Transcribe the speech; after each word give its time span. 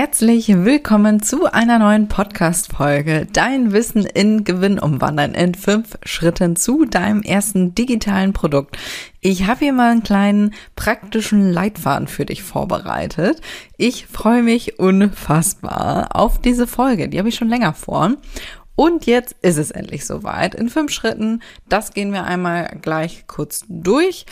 Herzlich 0.00 0.46
willkommen 0.46 1.24
zu 1.24 1.52
einer 1.52 1.80
neuen 1.80 2.06
Podcast-Folge. 2.06 3.26
Dein 3.32 3.72
Wissen 3.72 4.06
in 4.06 4.44
Gewinn 4.44 4.78
umwandeln 4.78 5.34
in 5.34 5.56
fünf 5.56 5.98
Schritten 6.04 6.54
zu 6.54 6.84
deinem 6.84 7.20
ersten 7.22 7.74
digitalen 7.74 8.32
Produkt. 8.32 8.78
Ich 9.20 9.48
habe 9.48 9.58
hier 9.58 9.72
mal 9.72 9.90
einen 9.90 10.04
kleinen 10.04 10.54
praktischen 10.76 11.50
Leitfaden 11.50 12.06
für 12.06 12.24
dich 12.24 12.44
vorbereitet. 12.44 13.40
Ich 13.76 14.06
freue 14.06 14.44
mich 14.44 14.78
unfassbar 14.78 16.14
auf 16.14 16.40
diese 16.40 16.68
Folge. 16.68 17.08
Die 17.08 17.18
habe 17.18 17.30
ich 17.30 17.34
schon 17.34 17.48
länger 17.48 17.74
vor. 17.74 18.12
Und 18.76 19.06
jetzt 19.06 19.34
ist 19.42 19.58
es 19.58 19.72
endlich 19.72 20.06
soweit. 20.06 20.54
In 20.54 20.68
fünf 20.68 20.92
Schritten. 20.92 21.42
Das 21.68 21.92
gehen 21.92 22.12
wir 22.12 22.22
einmal 22.22 22.78
gleich 22.82 23.24
kurz 23.26 23.64
durch. 23.68 24.26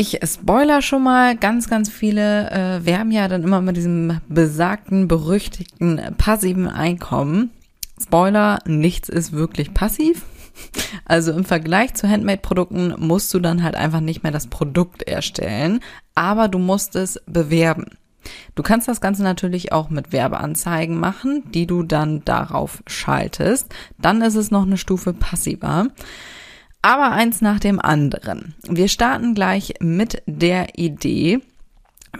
Ich 0.00 0.20
spoiler 0.22 0.80
schon 0.80 1.02
mal, 1.02 1.36
ganz, 1.36 1.68
ganz 1.68 1.90
viele 1.90 2.52
äh, 2.52 2.86
werben 2.86 3.10
ja 3.10 3.26
dann 3.26 3.42
immer 3.42 3.60
mit 3.60 3.76
diesem 3.76 4.20
besagten, 4.28 5.08
berüchtigten 5.08 6.00
passiven 6.16 6.68
Einkommen. 6.68 7.50
Spoiler, 8.00 8.60
nichts 8.64 9.08
ist 9.08 9.32
wirklich 9.32 9.74
passiv. 9.74 10.24
Also 11.04 11.32
im 11.32 11.44
Vergleich 11.44 11.94
zu 11.94 12.08
Handmade-Produkten 12.08 12.94
musst 12.98 13.32
du 13.34 13.40
dann 13.40 13.62
halt 13.62 13.74
einfach 13.74 14.00
nicht 14.00 14.22
mehr 14.22 14.32
das 14.32 14.46
Produkt 14.48 15.02
erstellen, 15.02 15.80
aber 16.14 16.48
du 16.48 16.58
musst 16.58 16.94
es 16.96 17.20
bewerben. 17.26 17.86
Du 18.54 18.62
kannst 18.62 18.88
das 18.88 19.00
Ganze 19.00 19.22
natürlich 19.22 19.72
auch 19.72 19.88
mit 19.88 20.12
Werbeanzeigen 20.12 20.98
machen, 20.98 21.44
die 21.52 21.66
du 21.66 21.82
dann 21.82 22.24
darauf 22.24 22.82
schaltest. 22.86 23.72
Dann 23.98 24.20
ist 24.22 24.34
es 24.34 24.50
noch 24.50 24.62
eine 24.62 24.78
Stufe 24.78 25.12
passiver 25.12 25.88
aber 26.82 27.12
eins 27.12 27.40
nach 27.40 27.60
dem 27.60 27.80
anderen. 27.80 28.54
Wir 28.68 28.88
starten 28.88 29.34
gleich 29.34 29.74
mit 29.80 30.22
der 30.26 30.78
Idee. 30.78 31.40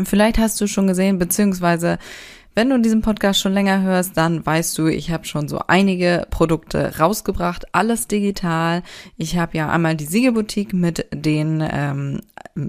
Vielleicht 0.04 0.38
hast 0.38 0.60
du 0.60 0.66
schon 0.66 0.86
gesehen, 0.86 1.18
beziehungsweise 1.18 1.98
wenn 2.58 2.70
du 2.70 2.80
diesen 2.80 3.02
Podcast 3.02 3.38
schon 3.38 3.52
länger 3.52 3.82
hörst, 3.82 4.16
dann 4.16 4.44
weißt 4.44 4.76
du, 4.78 4.88
ich 4.88 5.12
habe 5.12 5.24
schon 5.26 5.46
so 5.46 5.60
einige 5.68 6.26
Produkte 6.28 6.98
rausgebracht, 6.98 7.72
alles 7.72 8.08
digital. 8.08 8.82
Ich 9.16 9.38
habe 9.38 9.56
ja 9.56 9.68
einmal 9.70 9.94
die 9.94 10.06
Siegelboutique 10.06 10.72
mit 10.72 11.06
den 11.14 11.62
ähm, 11.62 12.22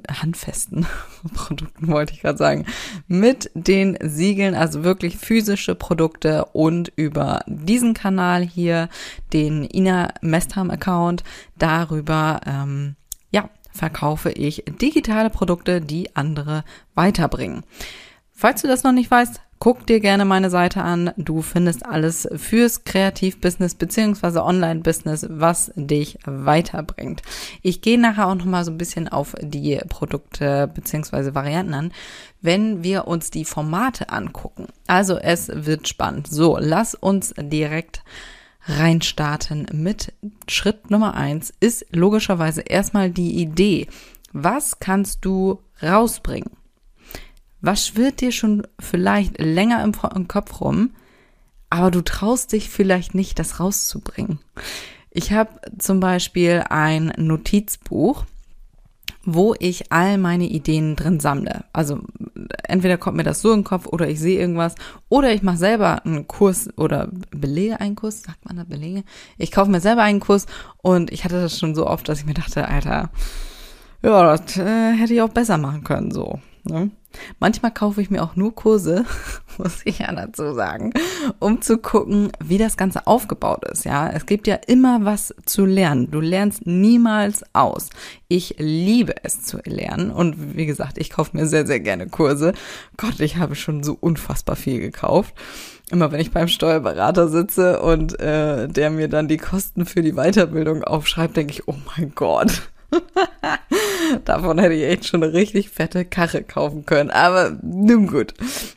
handfesten 0.07 0.85
Produkten, 1.33 1.87
wollte 1.87 2.13
ich 2.13 2.21
gerade 2.21 2.37
sagen, 2.37 2.67
mit 3.07 3.49
den 3.55 3.97
Siegeln, 3.99 4.53
also 4.53 4.83
wirklich 4.83 5.17
physische 5.17 5.73
Produkte 5.73 6.45
und 6.53 6.93
über 6.95 7.39
diesen 7.47 7.95
Kanal 7.95 8.43
hier, 8.43 8.89
den 9.33 9.63
Ina 9.63 10.13
Mestham 10.21 10.69
Account, 10.69 11.23
darüber 11.57 12.41
ähm, 12.45 12.95
ja 13.31 13.49
verkaufe 13.71 14.29
ich 14.29 14.65
digitale 14.79 15.31
Produkte, 15.31 15.81
die 15.81 16.15
andere 16.15 16.63
weiterbringen. 16.93 17.63
Falls 18.31 18.61
du 18.61 18.67
das 18.67 18.83
noch 18.83 18.93
nicht 18.93 19.09
weißt, 19.09 19.41
Guck 19.59 19.85
dir 19.85 19.99
gerne 19.99 20.23
meine 20.23 20.49
Seite 20.49 20.81
an. 20.83 21.11
Du 21.17 21.41
findest 21.41 21.85
alles 21.85 22.29
fürs 22.37 22.85
Kreativbusiness 22.85 23.75
beziehungsweise 23.75 24.45
Online-Business, 24.45 25.27
was 25.29 25.73
dich 25.75 26.17
weiterbringt. 26.23 27.23
Ich 27.61 27.81
gehe 27.81 27.99
nachher 27.99 28.27
auch 28.27 28.35
nochmal 28.35 28.63
so 28.63 28.71
ein 28.71 28.77
bisschen 28.77 29.09
auf 29.09 29.35
die 29.41 29.77
Produkte 29.89 30.71
beziehungsweise 30.73 31.35
Varianten 31.35 31.73
an, 31.73 31.91
wenn 32.41 32.83
wir 32.85 33.05
uns 33.05 33.31
die 33.31 33.43
Formate 33.43 34.09
angucken. 34.09 34.67
Also 34.87 35.17
es 35.17 35.51
wird 35.53 35.89
spannend. 35.89 36.27
So, 36.27 36.57
lass 36.57 36.95
uns 36.95 37.33
direkt 37.37 38.01
reinstarten 38.65 39.67
mit 39.73 40.13
Schritt 40.47 40.89
Nummer 40.89 41.15
eins 41.15 41.53
ist 41.59 41.85
logischerweise 41.91 42.61
erstmal 42.61 43.09
die 43.09 43.41
Idee. 43.41 43.87
Was 44.31 44.79
kannst 44.79 45.25
du 45.25 45.59
rausbringen? 45.83 46.58
Was 47.61 47.87
schwirrt 47.87 48.21
dir 48.21 48.31
schon 48.31 48.65
vielleicht 48.79 49.39
länger 49.39 49.83
im, 49.83 49.93
im 50.15 50.27
Kopf 50.27 50.61
rum, 50.61 50.91
aber 51.69 51.91
du 51.91 52.01
traust 52.01 52.53
dich 52.53 52.69
vielleicht 52.69 53.15
nicht, 53.15 53.37
das 53.39 53.59
rauszubringen? 53.59 54.39
Ich 55.11 55.31
habe 55.31 55.49
zum 55.77 55.99
Beispiel 55.99 56.63
ein 56.69 57.13
Notizbuch, 57.17 58.25
wo 59.25 59.53
ich 59.59 59.91
all 59.91 60.17
meine 60.17 60.45
Ideen 60.45 60.95
drin 60.95 61.19
sammle. 61.19 61.65
Also 61.73 61.99
entweder 62.63 62.97
kommt 62.97 63.17
mir 63.17 63.23
das 63.23 63.41
so 63.41 63.51
in 63.51 63.59
den 63.59 63.65
Kopf 63.65 63.85
oder 63.87 64.07
ich 64.07 64.19
sehe 64.19 64.39
irgendwas 64.39 64.75
oder 65.09 65.33
ich 65.33 65.41
mache 65.41 65.57
selber 65.57 66.05
einen 66.05 66.27
Kurs 66.27 66.69
oder 66.77 67.09
belege 67.31 67.79
einen 67.79 67.95
Kurs, 67.95 68.23
sagt 68.23 68.45
man 68.45 68.57
da 68.57 68.63
belege? 68.63 69.03
Ich 69.37 69.51
kaufe 69.51 69.69
mir 69.69 69.81
selber 69.81 70.03
einen 70.03 70.19
Kurs 70.19 70.45
und 70.77 71.11
ich 71.11 71.25
hatte 71.25 71.41
das 71.41 71.59
schon 71.59 71.75
so 71.75 71.85
oft, 71.85 72.07
dass 72.07 72.19
ich 72.19 72.25
mir 72.25 72.33
dachte, 72.33 72.67
Alter, 72.67 73.09
ja, 74.01 74.37
das 74.37 74.57
äh, 74.57 74.93
hätte 74.93 75.13
ich 75.13 75.21
auch 75.21 75.29
besser 75.29 75.57
machen 75.57 75.83
können 75.83 76.11
so. 76.11 76.39
Ne? 76.63 76.91
Manchmal 77.39 77.73
kaufe 77.73 78.01
ich 78.01 78.09
mir 78.09 78.23
auch 78.23 78.35
nur 78.35 78.53
Kurse, 78.53 79.05
muss 79.57 79.81
ich 79.83 79.99
ja 79.99 80.11
dazu 80.13 80.53
sagen, 80.53 80.93
um 81.39 81.61
zu 81.61 81.77
gucken, 81.77 82.31
wie 82.43 82.57
das 82.57 82.77
Ganze 82.77 83.07
aufgebaut 83.07 83.65
ist. 83.65 83.85
Ja, 83.85 84.09
es 84.09 84.25
gibt 84.25 84.47
ja 84.47 84.55
immer 84.67 85.05
was 85.05 85.33
zu 85.45 85.65
lernen. 85.65 86.11
Du 86.11 86.19
lernst 86.19 86.65
niemals 86.65 87.43
aus. 87.53 87.89
Ich 88.27 88.55
liebe 88.57 89.15
es 89.23 89.43
zu 89.43 89.57
lernen 89.65 90.11
und 90.11 90.55
wie 90.55 90.65
gesagt, 90.65 90.97
ich 90.97 91.09
kaufe 91.09 91.35
mir 91.35 91.45
sehr, 91.47 91.65
sehr 91.65 91.79
gerne 91.79 92.07
Kurse. 92.07 92.53
Gott, 92.97 93.19
ich 93.19 93.37
habe 93.37 93.55
schon 93.55 93.83
so 93.83 93.97
unfassbar 93.99 94.55
viel 94.55 94.79
gekauft. 94.79 95.33
Immer 95.91 96.11
wenn 96.11 96.19
ich 96.19 96.31
beim 96.31 96.47
Steuerberater 96.47 97.29
sitze 97.29 97.81
und 97.81 98.19
äh, 98.19 98.67
der 98.67 98.91
mir 98.91 99.07
dann 99.07 99.27
die 99.27 99.37
Kosten 99.37 99.85
für 99.85 100.03
die 100.03 100.13
Weiterbildung 100.13 100.83
aufschreibt, 100.83 101.35
denke 101.35 101.53
ich, 101.53 101.67
oh 101.67 101.75
mein 101.97 102.13
Gott 102.13 102.69
Davon 104.25 104.59
hätte 104.59 104.73
ich 104.73 104.83
echt 104.83 105.05
schon 105.05 105.23
eine 105.23 105.33
richtig 105.33 105.69
fette 105.69 106.05
Karre 106.05 106.43
kaufen 106.43 106.85
können. 106.85 107.09
Aber 107.09 107.57
nun 107.61 108.07
gut. 108.07 108.33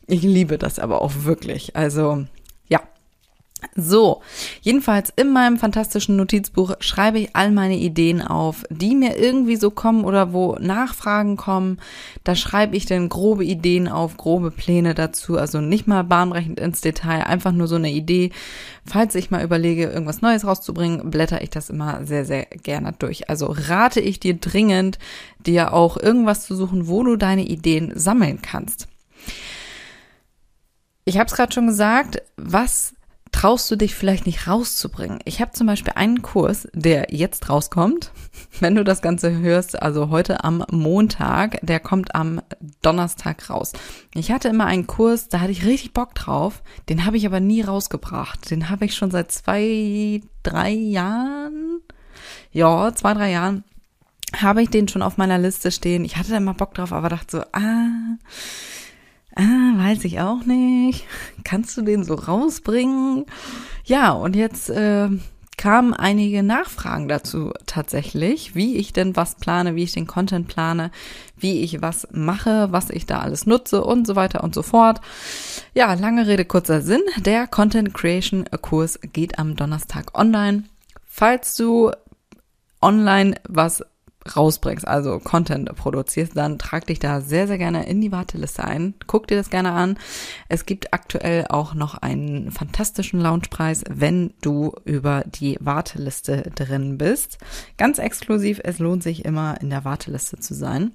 Ich 0.07 0.23
liebe 0.23 0.59
das 0.59 0.79
aber 0.79 1.03
auch 1.03 1.13
wirklich. 1.25 1.77
Also 1.77 2.25
so, 3.75 4.21
jedenfalls 4.61 5.13
in 5.17 5.33
meinem 5.33 5.57
fantastischen 5.57 6.17
Notizbuch 6.17 6.75
schreibe 6.81 7.21
ich 7.21 7.35
all 7.35 7.51
meine 7.51 7.77
Ideen 7.77 8.21
auf, 8.21 8.65
die 8.71 8.95
mir 8.95 9.17
irgendwie 9.17 9.57
so 9.57 9.71
kommen 9.71 10.05
oder 10.05 10.33
wo 10.33 10.57
Nachfragen 10.61 11.37
kommen. 11.37 11.79
Da 12.25 12.35
schreibe 12.35 12.77
ich 12.77 12.87
dann 12.87 13.09
grobe 13.09 13.45
Ideen 13.45 13.89
auf, 13.89 14.17
grobe 14.17 14.51
Pläne 14.51 14.95
dazu, 14.95 15.39
also 15.39 15.61
nicht 15.61 15.87
mal 15.87 16.05
bahnbrechend 16.05 16.61
ins 16.61 16.81
Detail, 16.81 17.27
einfach 17.27 17.53
nur 17.53 17.67
so 17.67 17.77
eine 17.77 17.91
Idee. 17.91 18.31
Falls 18.85 19.15
ich 19.15 19.31
mal 19.31 19.45
überlege, 19.45 19.85
irgendwas 19.85 20.23
Neues 20.23 20.47
rauszubringen, 20.47 21.11
blätter 21.11 21.43
ich 21.43 21.51
das 21.51 21.71
immer 21.71 22.05
sehr, 22.05 22.25
sehr 22.25 22.47
gerne 22.47 22.95
durch. 22.99 23.31
Also 23.31 23.47
rate 23.49 24.01
ich 24.01 24.21
dir 24.21 24.35
dringend, 24.35 24.99
dir 25.39 25.73
auch 25.73 25.97
irgendwas 25.97 26.47
zu 26.47 26.55
suchen, 26.55 26.89
wo 26.89 27.03
du 27.05 27.17
deine 27.17 27.45
Ideen 27.45 27.93
sammeln 27.95 28.43
kannst. 28.43 28.89
Ich 31.05 31.19
habe 31.19 31.27
es 31.27 31.35
gerade 31.35 31.53
schon 31.53 31.67
gesagt, 31.67 32.23
was 32.37 32.95
traust 33.33 33.71
du 33.71 33.77
dich 33.77 33.95
vielleicht 33.95 34.27
nicht 34.27 34.47
rauszubringen. 34.47 35.19
Ich 35.25 35.41
habe 35.41 35.53
zum 35.53 35.67
Beispiel 35.67 35.95
einen 35.97 36.23
Kurs, 36.23 36.69
der 36.75 37.09
jetzt 37.11 37.49
rauskommt, 37.49 38.13
wenn 38.61 38.75
du 38.75 38.85
das 38.85 39.03
Ganze 39.03 39.39
hörst, 39.39 39.83
also 39.83 40.11
heute 40.11 40.45
am 40.45 40.65
Montag, 40.71 41.59
der 41.63 41.81
kommt 41.81 42.15
am 42.15 42.41
Donnerstag 42.83 43.51
raus. 43.51 43.73
Ich 44.15 44.31
hatte 44.31 44.49
immer 44.49 44.67
einen 44.67 44.87
Kurs, 44.87 45.29
da 45.29 45.41
hatte 45.41 45.53
ich 45.53 45.65
richtig 45.65 45.93
Bock 45.93 46.15
drauf, 46.15 46.63
den 46.89 47.05
habe 47.05 47.17
ich 47.17 47.27
aber 47.27 47.41
nie 47.41 47.63
rausgebracht. 47.63 48.51
Den 48.51 48.69
habe 48.69 48.85
ich 48.85 48.95
schon 48.95 49.11
seit 49.11 49.33
zwei, 49.33 50.21
drei 50.43 50.71
Jahren, 50.71 51.81
ja, 52.53 52.95
zwei, 52.95 53.15
drei 53.15 53.33
Jahren 53.33 53.65
habe 54.41 54.63
ich 54.63 54.71
den 54.71 54.89
schon 54.89 55.03
auf 55.03 55.17
meiner 55.17 55.39
Liste 55.39 55.71
stehen. 55.71 56.05
Ich 56.05 56.17
hatte 56.17 56.31
da 56.31 56.37
immer 56.37 56.55
Bock 56.55 56.75
drauf, 56.75 56.93
aber 56.93 57.09
dachte 57.09 57.39
so, 57.39 57.43
ah, 57.53 58.17
Ah, 59.35 59.73
weiß 59.77 60.05
ich 60.05 60.21
auch 60.21 60.45
nicht. 60.45 61.07
Kannst 61.45 61.77
du 61.77 61.83
den 61.83 62.05
so 62.05 62.15
rausbringen? 62.15 63.25
Ja, 63.85 64.13
und 64.13 64.37
jetzt 64.37 64.69
äh, 64.71 65.09
kamen 65.57 65.95
einige 65.95 66.43
Nachfragen 66.43 67.09
dazu 67.09 67.53
tatsächlich, 67.67 68.55
wie 68.55 68.77
ich 68.77 68.93
denn 68.93 69.17
was 69.17 69.37
plane, 69.37 69.75
wie 69.75 69.85
ich 69.85 69.93
den 69.93 70.07
Content 70.07 70.49
plane, 70.49 70.91
wie 71.37 71.63
ich 71.63 71.81
was 71.81 72.09
mache, 72.11 72.73
was 72.73 72.91
ich 72.91 73.07
da 73.07 73.21
alles 73.21 73.47
nutze 73.47 73.85
und 73.85 74.07
so 74.07 74.17
weiter 74.17 74.43
und 74.45 74.55
so 74.55 74.63
fort. 74.63 75.01
Ja, 75.73 75.95
lange 75.95 76.27
Rede, 76.27 76.45
kurzer 76.45 76.83
Sinn. 76.83 77.03
Der 77.19 77.47
Content 77.47 77.95
Creation 77.95 78.45
Kurs 78.61 78.99
geht 79.13 79.39
am 79.39 79.57
Donnerstag 79.57 80.19
online. 80.19 80.65
Falls 81.07 81.57
du 81.57 81.93
online 82.81 83.37
was 83.49 83.85
rausbringst, 84.37 84.87
also 84.87 85.19
Content 85.19 85.75
produzierst, 85.75 86.37
dann 86.37 86.59
trag 86.59 86.87
dich 86.87 86.99
da 86.99 87.21
sehr, 87.21 87.47
sehr 87.47 87.59
gerne 87.59 87.87
in 87.87 88.01
die 88.01 88.13
Warteliste 88.13 88.65
ein. 88.65 88.95
Guck 89.07 89.27
dir 89.27 89.37
das 89.37 89.51
gerne 89.51 89.73
an. 89.73 89.99
Es 90.49 90.67
gibt 90.67 90.93
aktuell 90.93 91.47
auch 91.49 91.75
noch 91.75 91.95
einen 91.95 92.51
fantastischen 92.51 93.21
Launchpreis, 93.21 93.85
wenn 93.89 94.35
du 94.41 94.73
über 94.85 95.25
die 95.27 95.57
Warteliste 95.61 96.51
drin 96.55 96.99
bist. 96.99 97.39
Ganz 97.79 97.99
exklusiv, 97.99 98.61
es 98.63 98.79
lohnt 98.79 99.03
sich 99.03 99.25
immer 99.25 99.61
in 99.61 99.71
der 99.71 99.85
Warteliste 99.85 100.39
zu 100.39 100.55
sein. 100.55 100.93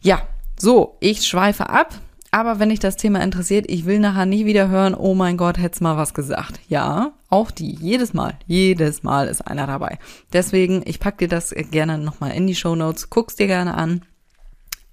Ja, 0.00 0.22
so, 0.58 0.96
ich 1.00 1.26
schweife 1.26 1.68
ab. 1.68 1.94
Aber 2.32 2.60
wenn 2.60 2.68
dich 2.68 2.78
das 2.78 2.96
Thema 2.96 3.22
interessiert, 3.22 3.66
ich 3.68 3.86
will 3.86 3.98
nachher 3.98 4.26
nie 4.26 4.46
wieder 4.46 4.68
hören, 4.68 4.94
oh 4.94 5.14
mein 5.14 5.36
Gott, 5.36 5.58
hätt's 5.58 5.80
mal 5.80 5.96
was 5.96 6.14
gesagt. 6.14 6.60
Ja, 6.68 7.12
auch 7.28 7.50
die. 7.50 7.74
Jedes 7.74 8.14
Mal. 8.14 8.38
Jedes 8.46 9.02
Mal 9.02 9.26
ist 9.26 9.40
einer 9.42 9.66
dabei. 9.66 9.98
Deswegen, 10.32 10.82
ich 10.84 11.00
pack 11.00 11.18
dir 11.18 11.28
das 11.28 11.52
gerne 11.70 11.98
nochmal 11.98 12.32
in 12.32 12.46
die 12.46 12.54
Show 12.54 12.76
Notes. 12.76 13.10
Guck's 13.10 13.34
dir 13.34 13.48
gerne 13.48 13.74
an. 13.74 14.02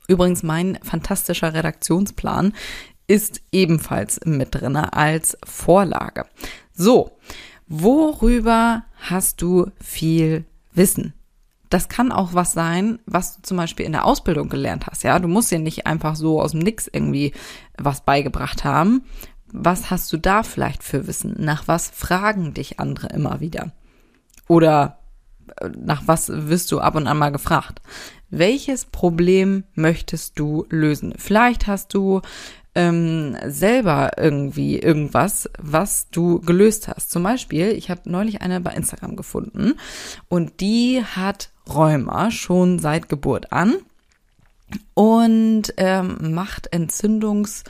Übrigens, 0.08 0.42
mein 0.42 0.80
fantastischer 0.82 1.54
Redaktionsplan 1.54 2.54
ist 3.08 3.42
ebenfalls 3.52 4.20
mit 4.26 4.56
drinne 4.56 4.94
als 4.94 5.38
Vorlage. 5.46 6.26
So, 6.74 7.12
worüber 7.68 8.84
hast 9.00 9.42
du 9.42 9.68
viel 9.80 10.46
Wissen? 10.74 11.14
Das 11.70 11.90
kann 11.90 12.12
auch 12.12 12.34
was 12.34 12.54
sein, 12.54 13.00
was 13.06 13.38
du 13.38 13.42
zum 13.44 13.58
Beispiel 13.58 13.86
in 13.86 13.92
der 13.92 14.06
Ausbildung 14.06 14.50
gelernt 14.50 14.88
hast. 14.88 15.04
Ja, 15.04 15.20
du 15.20 15.28
musst 15.28 15.52
dir 15.52 15.60
nicht 15.60 15.86
einfach 15.88 16.16
so 16.16 16.42
aus 16.42 16.52
dem 16.52 16.62
Nix 16.62 16.88
irgendwie 16.92 17.34
was 17.78 18.02
beigebracht 18.02 18.64
haben. 18.64 19.04
Was 19.52 19.92
hast 19.92 20.12
du 20.12 20.18
da 20.18 20.44
vielleicht 20.44 20.84
für 20.84 21.08
Wissen? 21.08 21.36
Nach 21.40 21.68
was 21.68 21.90
fragen 21.90 22.54
dich 22.54 22.80
andere 22.80 23.08
immer 23.08 23.40
wieder? 23.40 23.72
Oder 24.48 25.00
äh, 25.62 25.70
nach 25.78 26.04
was 26.06 26.30
wirst 26.30 26.72
du 26.72 26.80
ab 26.80 26.96
und 26.96 27.08
an 27.08 27.18
mal 27.18 27.32
gefragt? 27.32 27.82
Welches 28.30 28.86
Problem 28.86 29.64
möchtest 29.74 30.38
du 30.38 30.66
lösen? 30.70 31.14
Vielleicht 31.18 31.68
hast 31.68 31.94
du 31.94 32.22
ähm, 32.76 33.36
selber 33.48 34.12
irgendwie 34.18 34.78
irgendwas, 34.78 35.50
was 35.58 36.10
du 36.12 36.40
gelöst 36.42 36.88
hast. 36.88 37.10
Zum 37.10 37.24
Beispiel, 37.24 37.70
ich 37.70 37.90
habe 37.90 38.02
neulich 38.06 38.42
eine 38.42 38.62
bei 38.62 38.72
Instagram 38.74 39.16
gefunden 39.16 39.74
und 40.30 40.62
die 40.62 41.04
hat 41.04 41.50
Rheuma 41.74 42.32
schon 42.32 42.80
seit 42.80 43.10
Geburt 43.10 43.52
an 43.52 43.76
und 44.94 45.74
ähm, 45.78 46.34
macht 46.34 46.74
Entzündungs, 46.74 47.64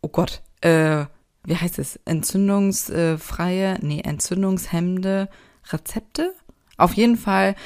oh 0.00 0.08
Gott, 0.08 0.42
äh, 0.60 1.04
wie 1.44 1.56
heißt 1.56 1.78
es, 1.78 1.98
entzündungsfreie, 2.04 3.78
nee, 3.80 4.00
entzündungshemmende 4.00 5.28
Rezepte. 5.70 6.34
Auf 6.76 6.94
jeden 6.94 7.16
Fall 7.16 7.56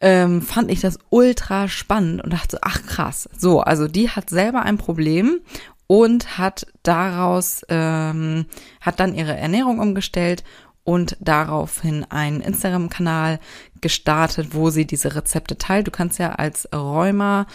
ähm, 0.00 0.42
fand 0.42 0.70
ich 0.70 0.80
das 0.80 0.98
ultra 1.10 1.68
spannend 1.68 2.22
und 2.22 2.32
dachte, 2.32 2.58
ach 2.62 2.82
krass. 2.84 3.28
So, 3.36 3.60
also 3.60 3.86
die 3.86 4.10
hat 4.10 4.30
selber 4.30 4.62
ein 4.62 4.78
Problem 4.78 5.40
und 5.86 6.38
hat 6.38 6.66
daraus, 6.82 7.64
ähm, 7.68 8.46
hat 8.80 8.98
dann 8.98 9.14
ihre 9.14 9.36
Ernährung 9.36 9.78
umgestellt 9.78 10.42
und 10.84 11.16
daraufhin 11.20 12.04
einen 12.04 12.40
Instagram-Kanal 12.40 13.38
gestartet, 13.82 14.54
wo 14.54 14.70
sie 14.70 14.86
diese 14.86 15.14
Rezepte 15.14 15.58
teilt. 15.58 15.86
Du 15.86 15.90
kannst 15.90 16.18
ja 16.18 16.32
als 16.32 16.68
Rheuma 16.74 17.46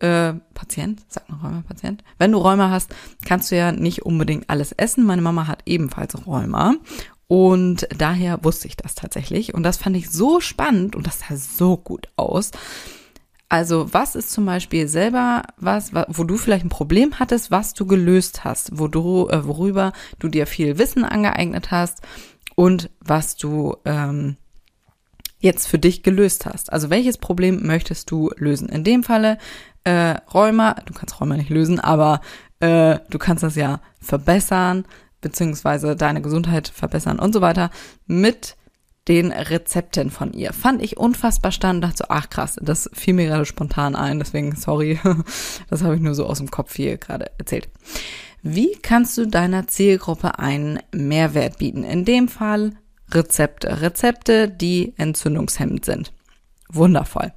äh, 0.00 0.34
Patient, 0.54 1.00
sag 1.08 1.28
mal 1.28 1.38
Rheuma-Patient, 1.38 2.02
wenn 2.18 2.32
du 2.32 2.38
Rheuma 2.38 2.70
hast, 2.70 2.94
kannst 3.24 3.50
du 3.50 3.56
ja 3.56 3.72
nicht 3.72 4.04
unbedingt 4.04 4.50
alles 4.50 4.72
essen. 4.72 5.04
Meine 5.04 5.22
Mama 5.22 5.46
hat 5.46 5.62
ebenfalls 5.66 6.26
Rheuma 6.26 6.74
und 7.28 7.88
daher 7.96 8.44
wusste 8.44 8.68
ich 8.68 8.76
das 8.76 8.94
tatsächlich 8.94 9.54
und 9.54 9.62
das 9.62 9.76
fand 9.76 9.96
ich 9.96 10.10
so 10.10 10.40
spannend 10.40 10.96
und 10.96 11.06
das 11.06 11.20
sah 11.20 11.36
so 11.36 11.76
gut 11.76 12.08
aus. 12.16 12.50
Also 13.48 13.92
was 13.92 14.14
ist 14.14 14.32
zum 14.32 14.46
Beispiel 14.46 14.88
selber 14.88 15.42
was, 15.56 15.92
wo 16.08 16.24
du 16.24 16.36
vielleicht 16.36 16.64
ein 16.64 16.70
Problem 16.70 17.18
hattest, 17.18 17.50
was 17.50 17.72
du 17.72 17.86
gelöst 17.86 18.44
hast, 18.44 18.78
wo 18.78 18.88
du, 18.88 19.28
äh, 19.28 19.46
worüber 19.46 19.92
du 20.18 20.28
dir 20.28 20.46
viel 20.46 20.78
Wissen 20.78 21.04
angeeignet 21.04 21.70
hast 21.70 22.02
und 22.56 22.90
was 23.00 23.36
du 23.36 23.76
ähm, 23.84 24.36
jetzt 25.44 25.66
für 25.68 25.78
dich 25.78 26.02
gelöst 26.02 26.46
hast. 26.46 26.72
Also 26.72 26.88
welches 26.88 27.18
Problem 27.18 27.66
möchtest 27.66 28.10
du 28.10 28.30
lösen? 28.36 28.68
In 28.68 28.82
dem 28.82 29.04
Falle 29.04 29.36
äh, 29.84 30.16
Rheuma, 30.32 30.74
du 30.86 30.94
kannst 30.94 31.20
Rheuma 31.20 31.36
nicht 31.36 31.50
lösen, 31.50 31.78
aber 31.78 32.22
äh, 32.60 32.98
du 33.10 33.18
kannst 33.18 33.42
das 33.42 33.54
ja 33.54 33.80
verbessern, 34.00 34.86
beziehungsweise 35.20 35.96
deine 35.96 36.22
Gesundheit 36.22 36.68
verbessern 36.68 37.18
und 37.18 37.34
so 37.34 37.42
weiter 37.42 37.70
mit 38.06 38.56
den 39.06 39.32
Rezepten 39.32 40.10
von 40.10 40.32
ihr. 40.32 40.54
Fand 40.54 40.82
ich 40.82 40.96
unfassbar 40.96 41.52
spannend, 41.52 41.84
dachte 41.84 41.98
so, 41.98 42.04
ach 42.08 42.30
krass, 42.30 42.56
das 42.62 42.88
fiel 42.94 43.12
mir 43.12 43.26
gerade 43.26 43.44
spontan 43.44 43.96
ein, 43.96 44.18
deswegen 44.18 44.56
sorry, 44.56 44.98
das 45.68 45.82
habe 45.82 45.96
ich 45.96 46.00
nur 46.00 46.14
so 46.14 46.24
aus 46.24 46.38
dem 46.38 46.50
Kopf 46.50 46.74
hier 46.74 46.96
gerade 46.96 47.30
erzählt. 47.36 47.68
Wie 48.42 48.72
kannst 48.80 49.18
du 49.18 49.26
deiner 49.26 49.66
Zielgruppe 49.66 50.38
einen 50.38 50.78
Mehrwert 50.90 51.58
bieten? 51.58 51.84
In 51.84 52.06
dem 52.06 52.28
Fall 52.28 52.72
Rezepte. 53.10 53.80
Rezepte, 53.80 54.48
die 54.48 54.94
entzündungshemmend 54.96 55.84
sind. 55.84 56.12
Wundervoll. 56.68 57.32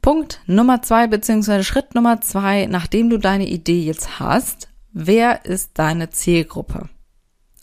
Punkt 0.00 0.40
Nummer 0.46 0.82
zwei, 0.82 1.06
beziehungsweise 1.06 1.64
Schritt 1.64 1.94
Nummer 1.94 2.20
zwei, 2.20 2.66
nachdem 2.66 3.10
du 3.10 3.18
deine 3.18 3.48
Idee 3.48 3.82
jetzt 3.82 4.20
hast, 4.20 4.68
wer 4.92 5.44
ist 5.44 5.72
deine 5.74 6.10
Zielgruppe? 6.10 6.88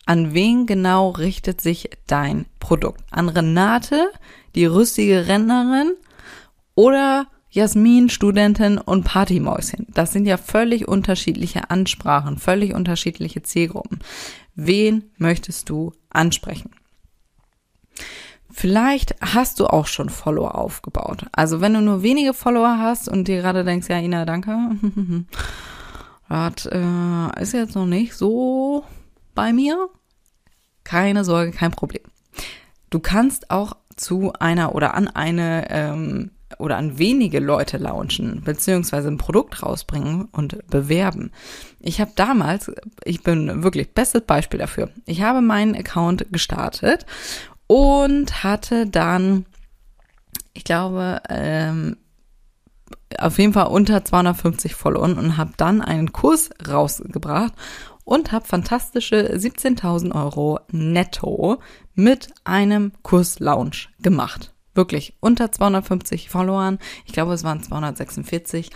An 0.05 0.33
wen 0.33 0.65
genau 0.65 1.09
richtet 1.09 1.61
sich 1.61 1.89
dein 2.07 2.45
Produkt? 2.59 3.01
An 3.09 3.29
Renate, 3.29 4.11
die 4.53 4.65
rüstige 4.65 5.27
Rentnerin 5.27 5.93
oder 6.75 7.27
Jasmin, 7.55 8.09
Studentin 8.09 8.77
und 8.77 9.05
Partymäuschen. 9.05 9.87
Das 9.93 10.11
sind 10.11 10.25
ja 10.25 10.35
völlig 10.35 10.89
unterschiedliche 10.89 11.69
Ansprachen, 11.69 12.37
völlig 12.37 12.73
unterschiedliche 12.73 13.43
Zielgruppen. 13.43 13.99
Wen 14.55 15.05
möchtest 15.17 15.69
du 15.69 15.93
ansprechen? 16.09 16.71
Vielleicht 18.51 19.15
hast 19.21 19.61
du 19.61 19.67
auch 19.67 19.87
schon 19.87 20.09
Follower 20.09 20.55
aufgebaut. 20.55 21.27
Also 21.31 21.61
wenn 21.61 21.73
du 21.73 21.81
nur 21.81 22.03
wenige 22.03 22.33
Follower 22.33 22.77
hast 22.77 23.07
und 23.07 23.29
dir 23.29 23.37
gerade 23.37 23.63
denkst, 23.63 23.87
ja, 23.87 23.99
Ina, 23.99 24.25
danke. 24.25 24.71
das 26.29 26.65
äh, 26.65 27.41
ist 27.41 27.53
jetzt 27.53 27.75
noch 27.75 27.85
nicht 27.85 28.15
so 28.15 28.83
bei 29.33 29.53
mir. 29.53 29.87
Keine 30.83 31.23
Sorge, 31.23 31.51
kein 31.51 31.71
Problem. 31.71 32.03
Du 32.89 32.99
kannst 32.99 33.49
auch 33.49 33.77
zu 33.95 34.33
einer 34.33 34.75
oder 34.75 34.93
an 34.93 35.07
eine 35.07 35.67
ähm, 35.69 36.31
oder 36.57 36.77
an 36.77 36.97
wenige 36.97 37.39
Leute 37.39 37.77
launchen, 37.77 38.41
beziehungsweise 38.43 39.07
ein 39.07 39.17
Produkt 39.17 39.63
rausbringen 39.63 40.25
und 40.31 40.67
bewerben. 40.69 41.31
Ich 41.79 42.01
habe 42.01 42.11
damals, 42.15 42.71
ich 43.03 43.23
bin 43.23 43.63
wirklich 43.63 43.93
bestes 43.93 44.21
Beispiel 44.21 44.59
dafür. 44.59 44.89
Ich 45.05 45.21
habe 45.21 45.41
meinen 45.41 45.75
Account 45.75 46.27
gestartet 46.31 47.05
und 47.67 48.43
hatte 48.43 48.87
dann, 48.87 49.45
ich 50.53 50.63
glaube, 50.63 51.21
ähm, 51.29 51.97
auf 53.17 53.37
jeden 53.37 53.53
Fall 53.53 53.67
unter 53.67 54.03
250 54.03 54.75
Followern 54.75 55.17
und 55.17 55.37
habe 55.37 55.51
dann 55.57 55.81
einen 55.81 56.11
Kurs 56.11 56.49
rausgebracht 56.67 57.53
und 58.03 58.31
habe 58.31 58.45
fantastische 58.45 59.35
17.000 59.35 60.15
Euro 60.15 60.59
netto 60.71 61.59
mit 61.95 62.29
einem 62.43 62.93
Kurslaunch 63.03 63.89
gemacht. 63.99 64.54
Wirklich 64.75 65.15
unter 65.19 65.51
250 65.51 66.29
Followern. 66.29 66.79
Ich 67.05 67.13
glaube, 67.13 67.33
es 67.33 67.43
waren 67.43 67.63
246 67.63 68.69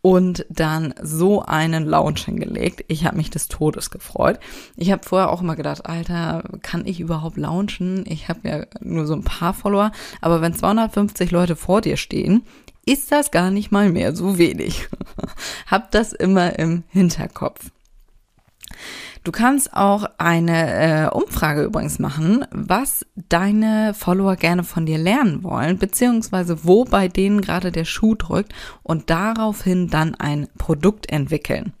und 0.00 0.46
dann 0.48 0.94
so 1.02 1.42
einen 1.42 1.84
Launch 1.84 2.24
hingelegt. 2.24 2.84
Ich 2.88 3.04
habe 3.04 3.16
mich 3.16 3.30
des 3.30 3.48
Todes 3.48 3.90
gefreut. 3.90 4.38
Ich 4.76 4.92
habe 4.92 5.04
vorher 5.04 5.30
auch 5.30 5.40
immer 5.40 5.56
gedacht, 5.56 5.86
Alter, 5.86 6.44
kann 6.62 6.86
ich 6.86 7.00
überhaupt 7.00 7.36
launchen? 7.36 8.04
Ich 8.06 8.28
habe 8.28 8.48
ja 8.48 8.66
nur 8.80 9.06
so 9.06 9.14
ein 9.14 9.24
paar 9.24 9.54
Follower, 9.54 9.90
aber 10.20 10.40
wenn 10.40 10.54
250 10.54 11.30
Leute 11.30 11.56
vor 11.56 11.80
dir 11.80 11.96
stehen, 11.96 12.44
ist 12.86 13.10
das 13.12 13.30
gar 13.30 13.50
nicht 13.50 13.70
mal 13.70 13.90
mehr 13.90 14.14
so 14.14 14.38
wenig. 14.38 14.88
hab 15.66 15.90
das 15.90 16.12
immer 16.12 16.58
im 16.58 16.84
Hinterkopf. 16.88 17.70
Du 19.28 19.32
kannst 19.32 19.74
auch 19.74 20.06
eine 20.16 21.04
äh, 21.04 21.08
Umfrage 21.10 21.62
übrigens 21.62 21.98
machen, 21.98 22.46
was 22.50 23.04
deine 23.28 23.92
Follower 23.92 24.36
gerne 24.36 24.64
von 24.64 24.86
dir 24.86 24.96
lernen 24.96 25.42
wollen, 25.42 25.76
beziehungsweise 25.76 26.64
wo 26.64 26.86
bei 26.86 27.08
denen 27.08 27.42
gerade 27.42 27.70
der 27.70 27.84
Schuh 27.84 28.14
drückt 28.14 28.54
und 28.82 29.10
daraufhin 29.10 29.88
dann 29.88 30.14
ein 30.14 30.48
Produkt 30.56 31.12
entwickeln. 31.12 31.74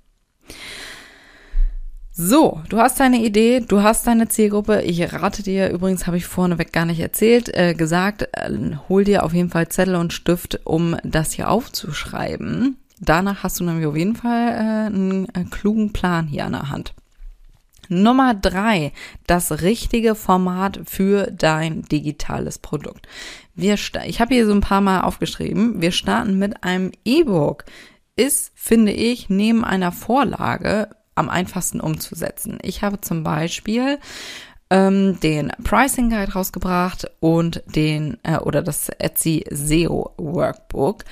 So, 2.12 2.60
du 2.68 2.76
hast 2.76 3.00
deine 3.00 3.24
Idee, 3.24 3.60
du 3.60 3.82
hast 3.82 4.06
deine 4.06 4.28
Zielgruppe. 4.28 4.82
Ich 4.82 5.10
rate 5.14 5.42
dir, 5.42 5.70
übrigens 5.70 6.06
habe 6.06 6.18
ich 6.18 6.26
vorneweg 6.26 6.70
gar 6.70 6.84
nicht 6.84 7.00
erzählt, 7.00 7.48
äh, 7.56 7.72
gesagt, 7.72 8.28
äh, 8.32 8.50
hol 8.90 9.04
dir 9.04 9.24
auf 9.24 9.32
jeden 9.32 9.48
Fall 9.48 9.68
Zettel 9.70 9.94
und 9.94 10.12
Stift, 10.12 10.60
um 10.64 10.98
das 11.02 11.32
hier 11.32 11.48
aufzuschreiben. 11.48 12.76
Danach 13.00 13.42
hast 13.42 13.58
du 13.58 13.64
nämlich 13.64 13.86
auf 13.86 13.96
jeden 13.96 14.16
Fall 14.16 14.48
äh, 14.48 14.94
einen, 14.94 15.30
einen 15.30 15.48
klugen 15.48 15.94
Plan 15.94 16.26
hier 16.26 16.44
an 16.44 16.52
der 16.52 16.68
Hand. 16.68 16.92
Nummer 17.88 18.34
drei, 18.34 18.92
das 19.26 19.62
richtige 19.62 20.14
Format 20.14 20.80
für 20.84 21.30
dein 21.30 21.82
digitales 21.82 22.58
Produkt. 22.58 23.06
Wir, 23.54 23.74
ich 24.06 24.20
habe 24.20 24.34
hier 24.34 24.46
so 24.46 24.52
ein 24.52 24.60
paar 24.60 24.80
Mal 24.80 25.00
aufgeschrieben, 25.02 25.80
wir 25.80 25.92
starten 25.92 26.38
mit 26.38 26.64
einem 26.64 26.92
E-Book. 27.04 27.64
Ist, 28.16 28.52
finde 28.56 28.92
ich, 28.92 29.30
neben 29.30 29.64
einer 29.64 29.92
Vorlage 29.92 30.88
am 31.14 31.28
einfachsten 31.28 31.80
umzusetzen. 31.80 32.58
Ich 32.62 32.82
habe 32.82 33.00
zum 33.00 33.22
Beispiel 33.22 33.98
ähm, 34.70 35.18
den 35.20 35.52
Pricing 35.64 36.10
Guide 36.10 36.32
rausgebracht 36.32 37.10
und 37.20 37.62
den 37.66 38.18
äh, 38.22 38.38
oder 38.38 38.62
das 38.62 38.88
Etsy 38.88 39.44
SEO 39.50 40.14
Workbook. 40.16 41.04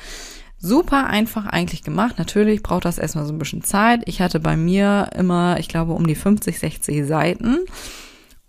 Super 0.67 1.07
einfach 1.07 1.47
eigentlich 1.47 1.83
gemacht. 1.83 2.19
Natürlich 2.19 2.63
braucht 2.63 2.85
das 2.85 2.99
erstmal 2.99 3.27
so 3.27 3.33
ein 3.33 3.39
bisschen 3.39 3.63
Zeit. 3.63 4.03
Ich 4.07 4.21
hatte 4.21 4.41
bei 4.41 4.57
mir 4.57 5.11
immer, 5.17 5.59
ich 5.59 5.69
glaube, 5.69 5.93
um 5.93 6.07
die 6.07 6.15
50, 6.15 6.59
60 6.59 7.07
Seiten 7.07 7.59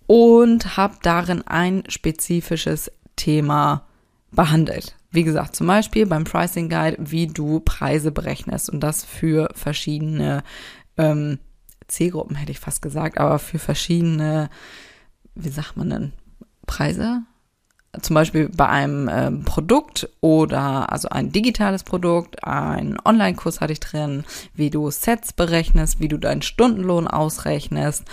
und 0.08 0.78
habe 0.78 0.96
darin 1.02 1.42
ein 1.44 1.84
spezifisches 1.88 2.92
Thema 3.16 3.86
behandelt. 4.32 4.96
Wie 5.12 5.24
gesagt, 5.24 5.56
zum 5.56 5.68
Beispiel 5.68 6.06
beim 6.06 6.24
Pricing 6.24 6.70
Guide, 6.70 6.98
wie 7.00 7.28
du 7.28 7.60
Preise 7.60 8.12
berechnest 8.12 8.70
und 8.70 8.82
das 8.82 9.06
für 9.06 9.50
verschiedene 9.54 10.44
ähm, 10.98 11.40
Zielgruppen, 11.88 12.36
hätte 12.36 12.52
ich 12.52 12.60
fast 12.60 12.82
gesagt, 12.82 13.18
aber 13.18 13.40
für 13.40 13.60
verschiedene 13.60 14.50
wie 15.38 15.50
sagt 15.50 15.78
man 15.78 15.90
denn, 15.90 16.14
Preise? 16.66 17.22
Zum 18.02 18.14
Beispiel 18.14 18.50
bei 18.50 18.68
einem 18.68 19.10
ähm, 19.12 19.44
Produkt 19.44 20.10
oder 20.22 20.92
also 20.92 21.10
ein 21.10 21.32
digitales 21.32 21.84
Produkt, 21.84 22.44
ein 22.44 22.98
Online-Kurs 23.04 23.60
hatte 23.60 23.74
ich 23.74 23.80
drin, 23.80 24.24
wie 24.54 24.70
du 24.70 24.92
Sets 24.92 25.34
berechnest, 25.34 26.00
wie 26.00 26.08
du 26.08 26.18
deinen 26.18 26.42
Stundenlohn 26.42 27.08
ausrechnest. 27.08 28.04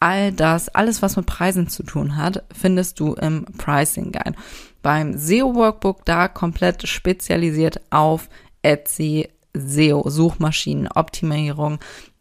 All 0.00 0.32
das, 0.32 0.68
alles 0.68 1.02
was 1.02 1.16
mit 1.16 1.26
Preisen 1.26 1.68
zu 1.68 1.82
tun 1.82 2.16
hat, 2.16 2.44
findest 2.52 3.00
du 3.00 3.14
im 3.14 3.44
Pricing 3.58 4.12
Guide. 4.12 4.34
Beim 4.82 5.16
SEO 5.16 5.54
Workbook 5.54 6.04
da 6.04 6.28
komplett 6.28 6.86
spezialisiert 6.88 7.80
auf 7.90 8.28
Etsy 8.62 9.28
SEO, 9.54 10.08
Suchmaschinenoptimierung 10.08 11.78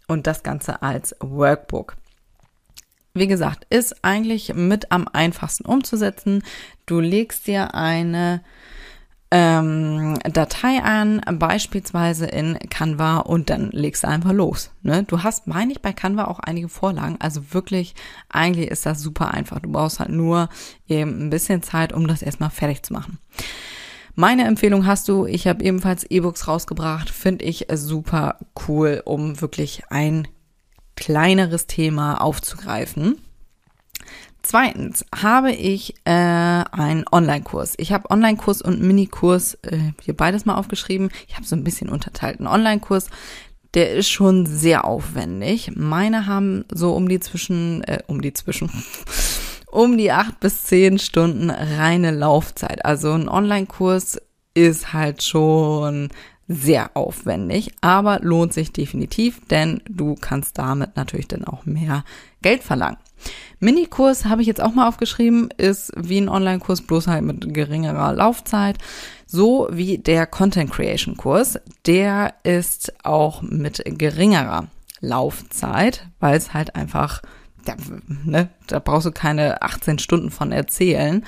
und 0.07 0.27
das 0.27 0.43
Ganze 0.43 0.81
als 0.81 1.15
Workbook. 1.19 1.95
Wie 3.13 3.27
gesagt, 3.27 3.65
ist 3.69 4.03
eigentlich 4.03 4.53
mit 4.53 4.91
am 4.91 5.07
einfachsten 5.07 5.65
umzusetzen. 5.65 6.43
Du 6.87 7.01
legst 7.01 7.47
dir 7.47 7.75
eine 7.75 8.41
ähm, 9.29 10.17
Datei 10.23 10.81
an, 10.81 11.21
beispielsweise 11.33 12.27
in 12.27 12.57
Canva 12.69 13.17
und 13.17 13.49
dann 13.49 13.71
legst 13.71 14.03
du 14.03 14.07
einfach 14.07 14.31
los. 14.31 14.71
Ne? 14.83 15.03
Du 15.03 15.21
hast, 15.21 15.47
meine 15.47 15.73
ich, 15.73 15.81
bei 15.81 15.91
Canva 15.91 16.25
auch 16.25 16.39
einige 16.39 16.69
Vorlagen. 16.69 17.17
Also 17.19 17.53
wirklich, 17.53 17.93
eigentlich 18.29 18.69
ist 18.71 18.85
das 18.85 19.01
super 19.01 19.33
einfach. 19.33 19.59
Du 19.59 19.69
brauchst 19.69 19.99
halt 19.99 20.11
nur 20.11 20.47
eben 20.87 21.27
ein 21.27 21.29
bisschen 21.29 21.61
Zeit, 21.61 21.91
um 21.91 22.07
das 22.07 22.21
erstmal 22.21 22.51
fertig 22.51 22.83
zu 22.83 22.93
machen. 22.93 23.19
Meine 24.15 24.45
Empfehlung 24.45 24.85
hast 24.85 25.09
du, 25.09 25.25
ich 25.25 25.45
habe 25.45 25.63
ebenfalls 25.63 26.05
E-Books 26.05 26.47
rausgebracht, 26.47 27.09
finde 27.09 27.43
ich 27.43 27.67
super 27.73 28.39
cool, 28.67 29.01
um 29.03 29.41
wirklich 29.41 29.83
ein 29.89 30.27
kleineres 30.95 31.67
Thema 31.67 32.21
aufzugreifen. 32.21 33.17
Zweitens 34.47 35.03
habe 35.13 35.51
ich 35.51 35.93
äh, 36.05 36.09
einen 36.11 37.03
Online-Kurs. 37.11 37.73
Ich 37.75 37.91
habe 37.91 38.09
Online-Kurs 38.09 38.61
und 38.61 38.81
Minikurs 38.81 39.55
äh, 39.55 39.91
hier 40.01 40.15
beides 40.15 40.45
mal 40.45 40.55
aufgeschrieben. 40.55 41.09
Ich 41.27 41.35
habe 41.35 41.45
so 41.45 41.53
ein 41.57 41.65
bisschen 41.65 41.89
unterteilt. 41.89 42.39
Ein 42.39 42.47
Online-Kurs, 42.47 43.09
der 43.73 43.93
ist 43.93 44.07
schon 44.07 44.45
sehr 44.45 44.85
aufwendig. 44.85 45.71
Meine 45.75 46.27
haben 46.27 46.63
so 46.71 46.93
um 46.93 47.09
die 47.09 47.19
zwischen, 47.19 47.83
äh, 47.83 47.99
um 48.07 48.21
die 48.21 48.31
zwischen, 48.31 48.71
um 49.69 49.97
die 49.97 50.13
acht 50.13 50.39
bis 50.39 50.63
zehn 50.63 50.97
Stunden 50.97 51.49
reine 51.49 52.11
Laufzeit. 52.11 52.85
Also 52.85 53.11
ein 53.11 53.27
Online-Kurs 53.27 54.17
ist 54.53 54.93
halt 54.93 55.23
schon 55.23 56.07
sehr 56.47 56.95
aufwendig, 56.95 57.73
aber 57.81 58.21
lohnt 58.21 58.53
sich 58.53 58.71
definitiv, 58.71 59.45
denn 59.49 59.81
du 59.89 60.15
kannst 60.15 60.57
damit 60.57 60.95
natürlich 60.95 61.27
dann 61.27 61.43
auch 61.43 61.65
mehr 61.65 62.05
Geld 62.41 62.63
verlangen. 62.63 62.97
Minikurs 63.59 64.25
habe 64.25 64.41
ich 64.41 64.47
jetzt 64.47 64.61
auch 64.61 64.73
mal 64.73 64.87
aufgeschrieben, 64.87 65.49
ist 65.57 65.91
wie 65.95 66.19
ein 66.19 66.29
Online-Kurs, 66.29 66.81
bloß 66.81 67.07
halt 67.07 67.23
mit 67.23 67.53
geringerer 67.53 68.13
Laufzeit. 68.13 68.77
So 69.25 69.67
wie 69.71 69.97
der 69.97 70.27
Content 70.27 70.71
Creation 70.71 71.17
Kurs, 71.17 71.59
der 71.85 72.35
ist 72.43 72.93
auch 73.03 73.41
mit 73.41 73.83
geringerer 73.85 74.67
Laufzeit, 74.99 76.07
weil 76.19 76.37
es 76.37 76.53
halt 76.53 76.75
einfach, 76.75 77.21
ja, 77.67 77.75
ne, 78.07 78.49
da 78.67 78.79
brauchst 78.79 79.07
du 79.07 79.11
keine 79.11 79.61
18 79.61 79.99
Stunden 79.99 80.31
von 80.31 80.51
erzählen. 80.51 81.25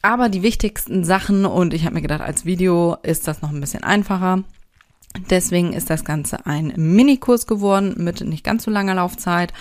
Aber 0.00 0.28
die 0.28 0.42
wichtigsten 0.42 1.04
Sachen, 1.04 1.44
und 1.44 1.74
ich 1.74 1.84
habe 1.84 1.94
mir 1.94 2.02
gedacht, 2.02 2.22
als 2.22 2.44
Video 2.44 2.96
ist 3.02 3.28
das 3.28 3.40
noch 3.40 3.50
ein 3.50 3.60
bisschen 3.60 3.84
einfacher. 3.84 4.42
Deswegen 5.30 5.74
ist 5.74 5.90
das 5.90 6.04
Ganze 6.04 6.46
ein 6.46 6.72
Minikurs 6.76 7.46
geworden 7.46 7.94
mit 7.98 8.20
nicht 8.22 8.44
ganz 8.44 8.64
so 8.64 8.70
langer 8.70 8.94
Laufzeit. 8.94 9.52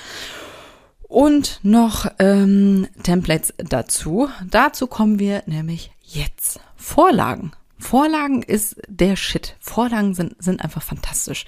Und 1.12 1.60
noch 1.62 2.10
ähm, 2.20 2.88
Templates 3.04 3.54
dazu. 3.58 4.30
Dazu 4.50 4.88
kommen 4.88 5.20
wir 5.20 5.44
nämlich 5.46 5.92
jetzt. 6.02 6.62
Vorlagen. 6.78 7.52
Vorlagen 7.78 8.44
ist 8.44 8.78
der 8.88 9.18
Shit. 9.18 9.58
Vorlagen 9.60 10.14
sind, 10.14 10.42
sind 10.42 10.64
einfach 10.64 10.82
fantastisch. 10.82 11.46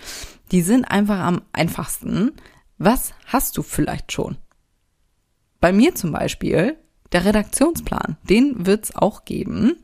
Die 0.52 0.64
sind 0.64 0.84
einfach 0.84 1.20
am 1.20 1.44
einfachsten. 1.54 2.34
Was 2.78 3.14
hast 3.26 3.56
du 3.56 3.64
vielleicht 3.64 4.12
schon? 4.12 4.36
Bei 5.62 5.72
mir 5.72 5.96
zum 5.96 6.12
Beispiel 6.12 6.76
der 7.14 7.24
Redaktionsplan, 7.24 8.18
den 8.30 8.66
wird's 8.66 8.94
auch 8.94 9.24
geben. 9.24 9.78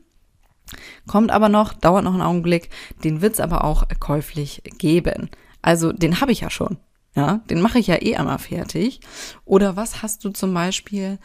Kommt 1.06 1.30
aber 1.30 1.48
noch, 1.48 1.72
dauert 1.72 2.04
noch 2.04 2.12
einen 2.12 2.20
Augenblick, 2.20 2.68
den 3.02 3.22
wird's 3.22 3.40
aber 3.40 3.64
auch 3.64 3.84
käuflich 3.98 4.62
geben. 4.76 5.30
Also 5.62 5.90
den 5.90 6.20
habe 6.20 6.32
ich 6.32 6.40
ja 6.40 6.50
schon. 6.50 6.76
Ja, 7.14 7.40
den 7.50 7.60
mache 7.60 7.78
ich 7.78 7.88
ja 7.88 8.00
eh 8.00 8.16
einmal 8.16 8.38
fertig. 8.38 9.00
Oder 9.44 9.76
was 9.76 10.02
hast 10.02 10.24
du 10.24 10.30
zum 10.30 10.54
Beispiel 10.54 11.18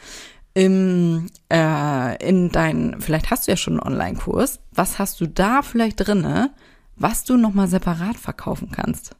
im, 0.54 1.28
äh, 1.52 2.26
in 2.26 2.50
dein, 2.50 2.96
vielleicht 3.00 3.30
hast 3.30 3.46
du 3.46 3.52
ja 3.52 3.56
schon 3.56 3.74
einen 3.74 3.92
Online-Kurs, 3.92 4.60
was 4.72 4.98
hast 4.98 5.20
du 5.20 5.26
da 5.26 5.62
vielleicht 5.62 6.00
drinne, 6.00 6.50
was 6.96 7.24
du 7.24 7.36
nochmal 7.36 7.68
separat 7.68 8.16
verkaufen 8.16 8.70
kannst? 8.72 9.14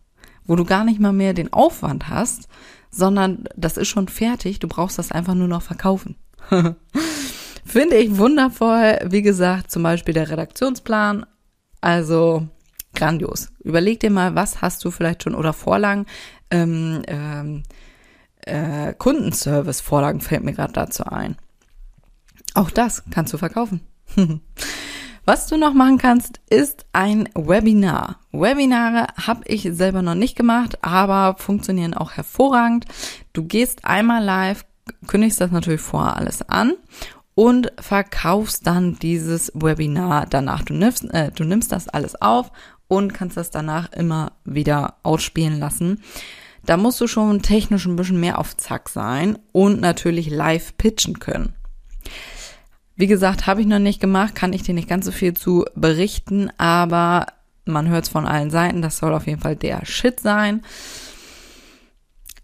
Wo 0.44 0.56
du 0.56 0.64
gar 0.64 0.85
nicht 0.85 0.99
mal 0.99 1.12
mehr 1.12 1.35
den 1.35 1.52
Aufwand 1.52 2.08
hast, 2.08 2.49
sondern 2.90 3.44
das 3.56 3.76
ist 3.76 3.88
schon 3.88 4.08
fertig, 4.08 4.58
du 4.58 4.68
brauchst 4.68 4.99
das 4.99 5.12
einfach 5.12 5.35
nur 5.35 5.49
noch 5.49 5.62
verkaufen. 5.62 6.16
Finde 7.64 7.96
ich 7.96 8.16
wundervoll. 8.16 9.00
Wie 9.04 9.23
gesagt, 9.23 9.70
zum 9.70 9.82
Beispiel 9.82 10.14
der 10.14 10.30
Redaktionsplan. 10.30 11.26
Also 11.80 12.49
grandios. 12.94 13.50
Überleg 13.62 14.00
dir 14.00 14.11
mal, 14.11 14.35
was 14.35 14.62
hast 14.62 14.85
du 14.85 14.90
vielleicht 14.90 15.25
schon 15.25 15.35
oder 15.35 15.52
Vorlagen. 15.52 16.06
Ähm, 16.50 17.02
ähm, 17.06 17.62
äh, 18.42 18.94
Kundenservice-Vorlagen 18.94 20.20
fällt 20.20 20.44
mir 20.44 20.52
gerade 20.52 20.72
dazu 20.72 21.04
ein. 21.04 21.36
Auch 22.54 22.70
das 22.70 23.02
kannst 23.10 23.32
du 23.32 23.38
verkaufen. 23.38 23.80
Was 25.24 25.48
du 25.48 25.56
noch 25.58 25.74
machen 25.74 25.98
kannst, 25.98 26.40
ist 26.50 26.86
ein 26.92 27.28
Webinar. 27.34 28.20
Webinare 28.30 29.08
habe 29.26 29.42
ich 29.46 29.68
selber 29.72 30.00
noch 30.00 30.14
nicht 30.14 30.36
gemacht, 30.36 30.78
aber 30.82 31.34
funktionieren 31.36 31.94
auch 31.94 32.12
hervorragend. 32.12 32.84
Du 33.32 33.42
gehst 33.42 33.84
einmal 33.84 34.22
live, 34.22 34.64
kündigst 35.08 35.40
das 35.40 35.50
natürlich 35.50 35.80
vorher 35.80 36.16
alles 36.16 36.48
an 36.48 36.74
und 37.34 37.72
verkaufst 37.80 38.68
dann 38.68 39.00
dieses 39.00 39.50
Webinar 39.52 40.26
danach. 40.30 40.62
Du 40.62 40.74
nimmst, 40.74 41.12
äh, 41.12 41.32
du 41.32 41.42
nimmst 41.42 41.72
das 41.72 41.88
alles 41.88 42.20
auf 42.22 42.52
und 42.88 43.14
kannst 43.14 43.37
das 43.37 43.50
danach 43.50 43.93
immer 43.93 44.33
wieder 44.45 44.97
ausspielen 45.02 45.59
lassen. 45.59 46.02
Da 46.64 46.76
musst 46.76 47.00
du 47.00 47.07
schon 47.07 47.43
technisch 47.43 47.87
ein 47.87 47.97
bisschen 47.97 48.21
mehr 48.21 48.38
auf 48.38 48.57
Zack 48.57 48.88
sein 48.88 49.38
und 49.52 49.81
natürlich 49.81 50.31
live 50.31 50.76
pitchen 50.76 51.19
können. 51.19 51.55
Wie 52.97 53.07
gesagt, 53.07 53.47
habe 53.47 53.61
ich 53.61 53.66
noch 53.66 53.78
nicht 53.78 54.00
gemacht, 54.00 54.35
kann 54.35 54.52
ich 54.52 54.62
dir 54.62 54.75
nicht 54.75 54.88
ganz 54.88 55.05
so 55.05 55.12
viel 55.12 55.35
zu 55.35 55.64
berichten, 55.75 56.50
aber 56.59 57.26
man 57.66 57.88
hört 57.88 58.05
es 58.05 58.11
von 58.11 58.26
allen 58.26 58.50
Seiten, 58.50 58.83
das 58.83 58.99
soll 58.99 59.12
auf 59.12 59.26
jeden 59.26 59.40
Fall 59.40 59.55
der 59.55 59.85
Shit 59.85 60.21
sein. 60.21 60.64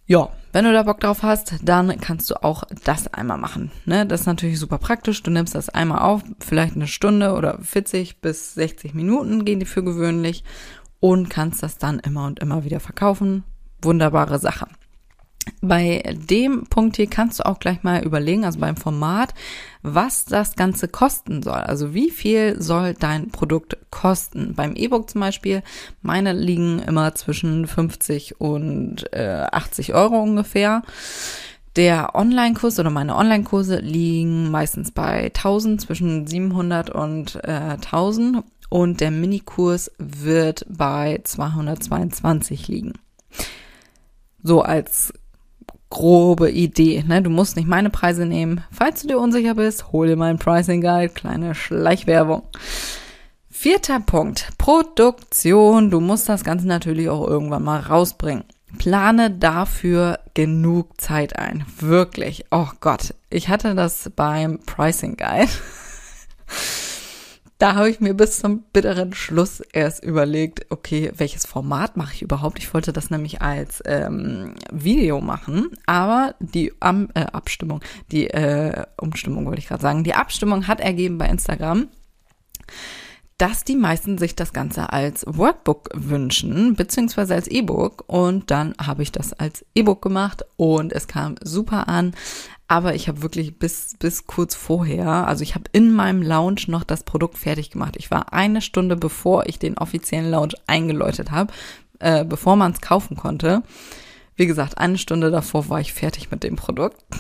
Ja, 0.07 0.31
wenn 0.53 0.65
du 0.65 0.73
da 0.73 0.83
Bock 0.83 1.01
drauf 1.01 1.23
hast, 1.23 1.55
dann 1.63 1.99
kannst 2.01 2.31
du 2.31 2.43
auch 2.43 2.65
das 2.85 3.13
einmal 3.13 3.39
machen. 3.39 3.71
Ne? 3.87 4.07
Das 4.07 4.23
ist 4.23 4.27
natürlich 4.27 4.59
super 4.59 4.79
praktisch. 4.79 5.23
Du 5.23 5.31
nimmst 5.31 5.55
das 5.55 5.71
einmal 5.71 6.01
auf, 6.01 6.23
vielleicht 6.41 6.77
eine 6.77 6.87
Stunde 6.87 7.33
oder 7.33 7.59
40 7.61 8.21
bis 8.21 8.55
60 8.55 8.95
Minuten 8.95 9.45
gehen 9.45 9.61
die 9.61 9.67
für 9.67 9.83
gewöhnlich 9.83 10.45
und 11.01 11.31
kannst 11.31 11.63
das 11.63 11.79
dann 11.79 11.99
immer 11.99 12.27
und 12.27 12.41
immer 12.41 12.65
wieder 12.65 12.81
verkaufen. 12.81 13.45
Wunderbare 13.81 14.39
Sache. 14.39 14.67
Bei 15.61 16.03
dem 16.29 16.67
Punkt 16.67 16.97
hier 16.97 17.09
kannst 17.09 17.41
du 17.41 17.47
auch 17.47 17.59
gleich 17.59 17.83
mal 17.83 18.05
überlegen, 18.05 18.45
also 18.45 18.61
beim 18.61 18.77
Format, 18.77 19.35
was 19.83 20.25
das 20.25 20.55
Ganze 20.55 20.89
kosten 20.89 21.43
soll. 21.43 21.61
Also 21.61 21.95
wie 21.95 22.11
viel 22.11 22.61
soll 22.61 22.95
dein 22.95 23.31
Produkt 23.31 23.77
kosten? 23.91 24.55
Beim 24.55 24.77
E-Book 24.77 25.11
zum 25.11 25.21
Beispiel, 25.21 25.63
meine 26.01 26.33
liegen 26.33 26.79
immer 26.81 27.15
zwischen 27.15 27.67
50 27.67 28.41
und 28.41 29.13
äh, 29.13 29.47
80 29.51 29.95
Euro 29.95 30.21
ungefähr. 30.21 30.83
Der 31.75 32.15
Online-Kurs 32.15 32.79
oder 32.79 32.91
meine 32.91 33.17
Online-Kurse 33.17 33.79
liegen 33.79 34.51
meistens 34.51 34.91
bei 34.91 35.27
1000, 35.27 35.81
zwischen 35.81 36.27
700 36.27 36.91
und 36.91 37.37
äh, 37.45 37.77
1000 37.81 38.45
und 38.69 39.01
der 39.01 39.11
Minikurs 39.11 39.91
wird 39.99 40.67
bei 40.69 41.21
222 41.25 42.69
liegen. 42.69 42.93
So 44.43 44.63
als 44.63 45.15
grobe 45.93 46.51
Idee. 46.51 47.05
Ne? 47.07 47.21
Du 47.21 47.29
musst 47.29 47.55
nicht 47.57 47.69
meine 47.69 47.91
Preise 47.91 48.25
nehmen. 48.25 48.65
Falls 48.73 49.03
du 49.03 49.09
dir 49.09 49.19
unsicher 49.19 49.55
bist, 49.55 49.93
hol 49.93 50.07
dir 50.07 50.17
meinen 50.17 50.39
Pricing 50.39 50.81
Guide. 50.81 51.13
Kleine 51.13 51.55
Schleichwerbung. 51.55 52.45
Vierter 53.51 54.01
Punkt. 54.01 54.49
Produktion. 54.57 55.91
Du 55.91 56.01
musst 56.01 56.31
das 56.31 56.45
Ganze 56.45 56.67
natürlich 56.67 57.11
auch 57.11 57.29
irgendwann 57.29 57.63
mal 57.63 57.79
rausbringen. 57.79 58.45
Plane 58.79 59.31
dafür 59.31 60.19
genug 60.33 60.99
Zeit 60.99 61.39
ein. 61.39 61.67
Wirklich. 61.79 62.47
Oh 62.51 62.69
Gott. 62.81 63.15
Ich 63.29 63.51
hatte 63.51 63.75
das 63.75 64.11
beim 64.17 64.61
Pricing 64.61 65.17
Guide. 65.17 65.53
Da 67.63 67.77
habe 67.77 67.89
ich 67.89 68.01
mir 68.01 68.15
bis 68.15 68.41
zum 68.41 68.65
bitteren 68.73 69.15
Schluss 69.15 69.61
erst 69.73 70.03
überlegt, 70.03 70.67
okay, 70.71 71.13
welches 71.15 71.47
Format 71.47 71.97
mache 71.97 72.15
ich 72.15 72.23
überhaupt? 72.23 72.59
Ich 72.59 72.75
wollte 72.75 72.93
das 72.93 73.09
nämlich 73.09 73.41
als 73.41 73.81
ähm, 73.87 74.57
Video 74.73 75.21
machen, 75.21 75.71
aber 75.87 76.35
die 76.41 76.73
Am 76.81 77.11
äh, 77.15 77.21
Abstimmung, 77.21 77.81
die 78.11 78.27
äh, 78.31 78.85
Umstimmung 78.97 79.47
wollte 79.47 79.61
ich 79.61 79.69
gerade 79.69 79.81
sagen, 79.81 80.03
die 80.03 80.15
Abstimmung 80.15 80.67
hat 80.67 80.81
ergeben 80.81 81.19
bei 81.19 81.29
Instagram, 81.29 81.87
dass 83.39 83.63
die 83.63 83.77
meisten 83.77 84.19
sich 84.19 84.35
das 84.35 84.53
Ganze 84.53 84.93
als 84.93 85.25
Workbook 85.29 85.91
wünschen, 85.95 86.75
beziehungsweise 86.75 87.35
als 87.35 87.47
E-Book. 87.47 88.03
Und 88.09 88.51
dann 88.51 88.75
habe 88.85 89.05
ich 89.05 89.13
das 89.13 89.35
als 89.35 89.65
E-Book 89.77 90.03
gemacht 90.03 90.45
und 90.57 90.93
es 90.93 91.07
kam 91.07 91.37
super 91.45 91.89
an. 91.89 92.13
Aber 92.73 92.95
ich 92.95 93.07
habe 93.07 93.21
wirklich 93.21 93.59
bis, 93.59 93.97
bis 93.99 94.27
kurz 94.27 94.55
vorher, 94.55 95.07
also 95.07 95.43
ich 95.43 95.55
habe 95.55 95.65
in 95.73 95.93
meinem 95.93 96.23
Lounge 96.23 96.63
noch 96.69 96.85
das 96.85 97.05
Produkt 97.05 97.37
fertig 97.37 97.69
gemacht. 97.69 97.97
Ich 97.99 98.11
war 98.11 98.33
eine 98.33 98.63
Stunde, 98.63 98.97
bevor 98.97 99.45
ich 99.47 99.59
den 99.59 99.77
offiziellen 99.77 100.31
Lounge 100.31 100.55
eingeläutet 100.67 101.31
habe, 101.31 101.53
äh, 101.99 102.25
bevor 102.25 102.57
man 102.57 102.73
es 102.73 102.81
kaufen 102.81 103.15
konnte. 103.15 103.63
Wie 104.37 104.47
gesagt, 104.47 104.79
eine 104.79 104.97
Stunde 104.97 105.31
davor 105.31 105.69
war 105.69 105.81
ich 105.81 105.93
fertig 105.93 106.31
mit 106.31 106.45
dem 106.45 106.57
Produkt. 106.57 106.97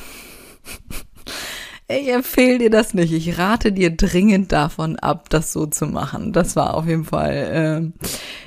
Ich 1.88 2.09
empfehle 2.09 2.59
dir 2.59 2.71
das 2.71 2.94
nicht. 2.94 3.12
Ich 3.12 3.37
rate 3.37 3.71
dir 3.71 3.94
dringend 3.94 4.52
davon 4.52 4.99
ab, 4.99 5.28
das 5.28 5.52
so 5.52 5.66
zu 5.66 5.85
machen. 5.85 6.32
Das 6.32 6.56
war 6.56 6.73
auf 6.73 6.87
jeden 6.87 7.04
Fall, 7.04 7.92
äh, 8.00 8.06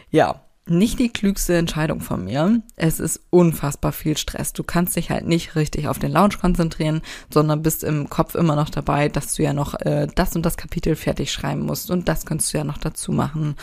ja, 0.09 0.41
nicht 0.67 0.98
die 1.00 1.10
klügste 1.10 1.55
Entscheidung 1.55 2.01
von 2.01 2.24
mir. 2.24 2.62
Es 2.75 3.00
ist 3.00 3.22
unfassbar 3.29 3.91
viel 3.91 4.17
Stress. 4.17 4.53
Du 4.53 4.63
kannst 4.63 4.95
dich 4.95 5.12
halt 5.12 5.27
nicht 5.27 5.55
richtig 5.55 5.88
auf 5.88 6.00
den 6.00 6.12
Lounge 6.12 6.38
konzentrieren, 6.41 7.01
sondern 7.31 7.62
bist 7.62 7.84
im 7.84 8.10
Kopf 8.10 8.36
immer 8.36 8.55
noch 8.55 8.69
dabei, 8.69 9.10
dass 9.10 9.36
du 9.36 9.43
ja 9.43 9.53
noch 9.53 9.75
äh, 9.81 10.07
das 10.15 10.36
und 10.36 10.43
das 10.43 10.57
Kapitel 10.57 10.95
fertig 10.95 11.31
schreiben 11.31 11.65
musst 11.65 11.91
und 11.91 12.07
das 12.07 12.25
kannst 12.25 12.51
du 12.53 12.57
ja 12.57 12.63
noch 12.63 12.79
dazu 12.79 13.12
machen. 13.12 13.55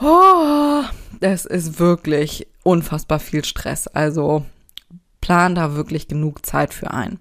Oh, 0.00 0.82
es 1.20 1.44
ist 1.44 1.78
wirklich 1.78 2.46
unfassbar 2.62 3.18
viel 3.18 3.44
Stress. 3.44 3.86
Also 3.86 4.46
plan 5.20 5.54
da 5.54 5.74
wirklich 5.74 6.08
genug 6.08 6.44
Zeit 6.46 6.72
für 6.72 6.90
ein. 6.90 7.18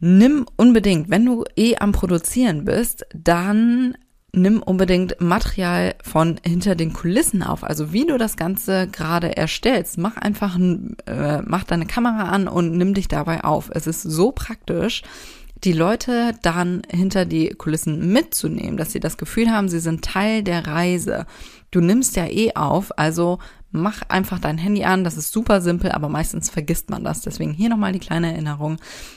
Nimm 0.00 0.46
unbedingt, 0.56 1.10
wenn 1.10 1.24
du 1.24 1.44
eh 1.54 1.76
am 1.76 1.92
Produzieren 1.92 2.64
bist, 2.64 3.06
dann 3.14 3.96
nimm 4.34 4.62
unbedingt 4.62 5.20
Material 5.20 5.94
von 6.02 6.40
hinter 6.44 6.74
den 6.74 6.92
Kulissen 6.92 7.42
auf. 7.42 7.64
Also 7.64 7.92
wie 7.92 8.06
du 8.06 8.16
das 8.16 8.36
Ganze 8.36 8.88
gerade 8.88 9.36
erstellst. 9.36 9.98
Mach 9.98 10.16
einfach, 10.16 10.58
äh, 11.06 11.42
mach 11.42 11.64
deine 11.64 11.86
Kamera 11.86 12.30
an 12.30 12.48
und 12.48 12.72
nimm 12.72 12.94
dich 12.94 13.08
dabei 13.08 13.44
auf. 13.44 13.70
Es 13.72 13.86
ist 13.86 14.02
so 14.02 14.32
praktisch, 14.32 15.02
die 15.64 15.72
Leute 15.72 16.32
dann 16.42 16.82
hinter 16.90 17.24
die 17.24 17.50
Kulissen 17.50 18.12
mitzunehmen, 18.12 18.76
dass 18.76 18.92
sie 18.92 19.00
das 19.00 19.16
Gefühl 19.16 19.50
haben, 19.50 19.68
sie 19.68 19.80
sind 19.80 20.04
Teil 20.04 20.42
der 20.42 20.66
Reise. 20.66 21.26
Du 21.70 21.80
nimmst 21.80 22.16
ja 22.16 22.26
eh 22.26 22.54
auf, 22.54 22.98
also 22.98 23.38
mach 23.72 24.02
einfach 24.08 24.38
dein 24.38 24.58
Handy 24.58 24.84
an, 24.84 25.02
das 25.02 25.16
ist 25.16 25.32
super 25.32 25.60
simpel, 25.60 25.92
aber 25.92 26.08
meistens 26.08 26.50
vergisst 26.50 26.90
man 26.90 27.02
das. 27.02 27.22
Deswegen 27.22 27.52
hier 27.52 27.70
nochmal 27.70 27.92
die 27.92 27.98
kleine 27.98 28.32
Erinnerung. 28.32 28.76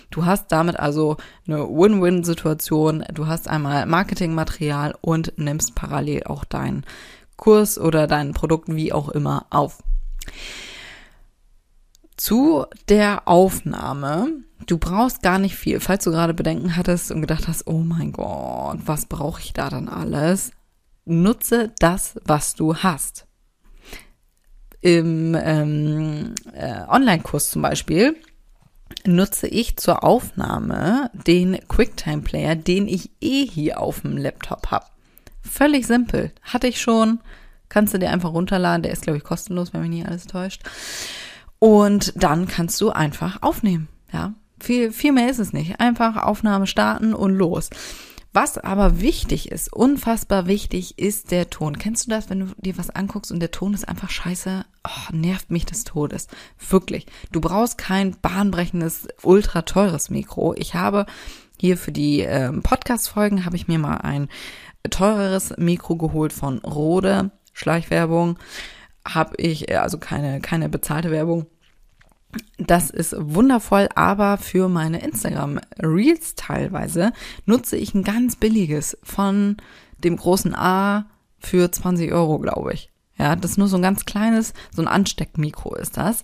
Du 0.09 0.25
hast 0.25 0.51
damit 0.51 0.80
also 0.80 1.17
eine 1.47 1.67
Win-Win-Situation. 1.67 3.03
Du 3.13 3.27
hast 3.27 3.47
einmal 3.49 3.86
Marketingmaterial 3.86 4.95
und 5.01 5.34
nimmst 5.38 5.75
parallel 5.75 6.23
auch 6.23 6.45
deinen 6.45 6.86
Kurs 7.36 7.77
oder 7.77 8.08
dein 8.08 8.34
Produkt 8.34 8.73
wie 8.73 8.93
auch 8.93 9.10
immer 9.10 9.45
auf. 9.49 9.84
Zu 12.15 12.65
der 12.88 13.27
Aufnahme. 13.27 14.30
Du 14.67 14.77
brauchst 14.77 15.21
gar 15.21 15.38
nicht 15.38 15.56
viel. 15.56 15.82
Falls 15.82 16.06
du 16.06 16.12
gerade 16.12 16.34
Bedenken 16.34 16.77
hattest 16.77 17.12
und 17.12 17.19
gedacht 17.19 17.49
hast, 17.49 17.67
oh 17.67 17.80
mein 17.80 18.13
Gott, 18.13 18.80
was 18.86 19.06
brauche 19.06 19.41
ich 19.41 19.51
da 19.51 19.69
dann 19.69 19.89
alles? 19.89 20.51
Nutze 21.03 21.73
das, 21.77 22.15
was 22.23 22.56
du 22.56 22.77
hast 22.77 23.27
im 24.86 25.36
ähm, 25.36 26.36
äh, 26.54 26.88
Online-Kurs 26.88 27.50
zum 27.50 27.63
Beispiel 27.63 28.15
nutze 29.04 29.48
ich 29.48 29.78
zur 29.78 30.04
Aufnahme 30.04 31.10
den 31.12 31.58
QuickTime-Player, 31.67 32.56
den 32.56 32.88
ich 32.88 33.10
eh 33.19 33.48
hier 33.48 33.82
auf 33.82 34.02
dem 34.02 34.15
Laptop 34.15 34.69
habe. 34.69 34.86
Völlig 35.41 35.88
simpel. 35.88 36.32
Hatte 36.43 36.67
ich 36.67 36.80
schon. 36.80 37.19
Kannst 37.67 37.95
du 37.95 37.98
dir 37.98 38.12
einfach 38.12 38.32
runterladen. 38.32 38.84
Der 38.84 38.91
ist, 38.91 39.02
glaube 39.02 39.17
ich, 39.17 39.24
kostenlos, 39.24 39.74
wenn 39.74 39.82
mich 39.82 39.89
nicht 39.89 40.08
alles 40.08 40.28
täuscht. 40.28 40.62
Und 41.58 42.13
dann 42.15 42.48
kannst 42.48 42.80
du 42.80 42.91
einfach 42.91 43.41
aufnehmen. 43.41 43.88
Ja, 44.13 44.34
viel, 44.60 44.91
viel 44.91 45.13
mehr 45.13 45.32
ist 45.32 45.39
es 45.39 45.52
nicht. 45.52 45.80
Einfach 45.80 46.15
Aufnahme 46.17 46.67
starten 46.67 47.15
und 47.15 47.34
los. 47.34 47.71
Was 48.36 48.58
aber 48.58 49.00
wichtig 49.00 49.50
ist, 49.50 49.71
unfassbar 49.71 50.45
wichtig, 50.45 51.00
ist 51.00 51.32
der 51.32 51.50
Ton. 51.50 51.80
Kennst 51.80 52.06
du 52.06 52.10
das, 52.10 52.30
wenn 52.30 52.41
du 52.41 52.48
dir 52.58 52.78
was 52.78 52.89
anguckst 52.89 53.32
und 53.32 53.39
der 53.39 53.52
Ton 53.52 53.74
ist 53.74 53.88
einfach 53.88 54.10
scheiße? 54.10 54.65
Oh, 54.86 55.15
nervt 55.15 55.52
mich 55.52 55.65
des 55.65 55.86
Todes. 55.86 56.28
Wirklich. 56.69 57.06
Du 57.32 57.39
brauchst 57.39 57.78
kein 57.78 58.17
bahnbrechendes, 58.21 59.08
ultra 59.24 59.62
teures 59.62 60.10
Mikro. 60.10 60.54
Ich 60.58 60.74
habe 60.74 61.06
hier 61.58 61.78
für 61.78 61.93
die 61.93 62.24
ähm, 62.24 62.62
Podcast-Folgen 62.62 63.45
habe 63.45 63.56
ich 63.56 63.69
mir 63.69 63.80
mal 63.80 64.00
ein 64.00 64.28
teureres 64.89 65.54
Mikro 65.56 65.95
geholt 65.95 66.34
von 66.34 66.58
Rode. 66.60 67.32
Schleichwerbung. 67.54 68.38
Habe 69.08 69.38
ich, 69.38 69.71
äh, 69.71 69.76
also 69.76 69.98
keine, 69.98 70.41
keine 70.41 70.67
bezahlte 70.67 71.10
Werbung 71.10 71.45
das 72.58 72.89
ist 72.89 73.15
wundervoll, 73.17 73.89
aber 73.95 74.38
für 74.38 74.69
meine 74.69 75.02
Instagram 75.02 75.60
Reels 75.82 76.36
teilweise 76.36 77.13
nutze 77.45 77.78
ich 77.78 77.93
ein 77.93 78.04
ganz 78.04 78.36
billiges 78.36 78.98
von 79.04 79.58
dem 80.04 80.17
großen 80.17 80.56
A 80.56 81.06
für 81.39 81.71
20 81.71 82.12
Euro, 82.12 82.39
glaube 82.39 82.74
ich. 82.74 82.89
Ja, 83.17 83.36
das 83.36 83.52
ist 83.52 83.58
nur 83.58 83.67
so 83.67 83.78
ein 83.78 83.82
ganz 83.82 84.06
kleines, 84.06 84.54
so 84.76 84.82
ein 84.82 84.88
Ansteckmikro 84.88 85.76
ist 85.76 85.98
das. 85.98 86.24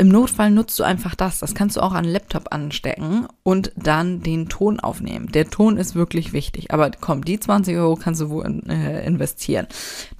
Im 0.00 0.08
Notfall 0.08 0.52
nutzt 0.52 0.78
du 0.78 0.84
einfach 0.84 1.16
das. 1.16 1.40
Das 1.40 1.56
kannst 1.56 1.76
du 1.76 1.80
auch 1.80 1.92
an 1.92 2.04
Laptop 2.04 2.52
anstecken 2.52 3.26
und 3.42 3.72
dann 3.74 4.22
den 4.22 4.48
Ton 4.48 4.78
aufnehmen. 4.78 5.32
Der 5.32 5.50
Ton 5.50 5.76
ist 5.76 5.96
wirklich 5.96 6.32
wichtig. 6.32 6.72
Aber 6.72 6.92
komm, 6.92 7.24
die 7.24 7.40
20 7.40 7.76
Euro 7.76 7.96
kannst 7.96 8.20
du 8.20 8.30
wo 8.30 8.42
äh, 8.42 9.04
investieren. 9.04 9.66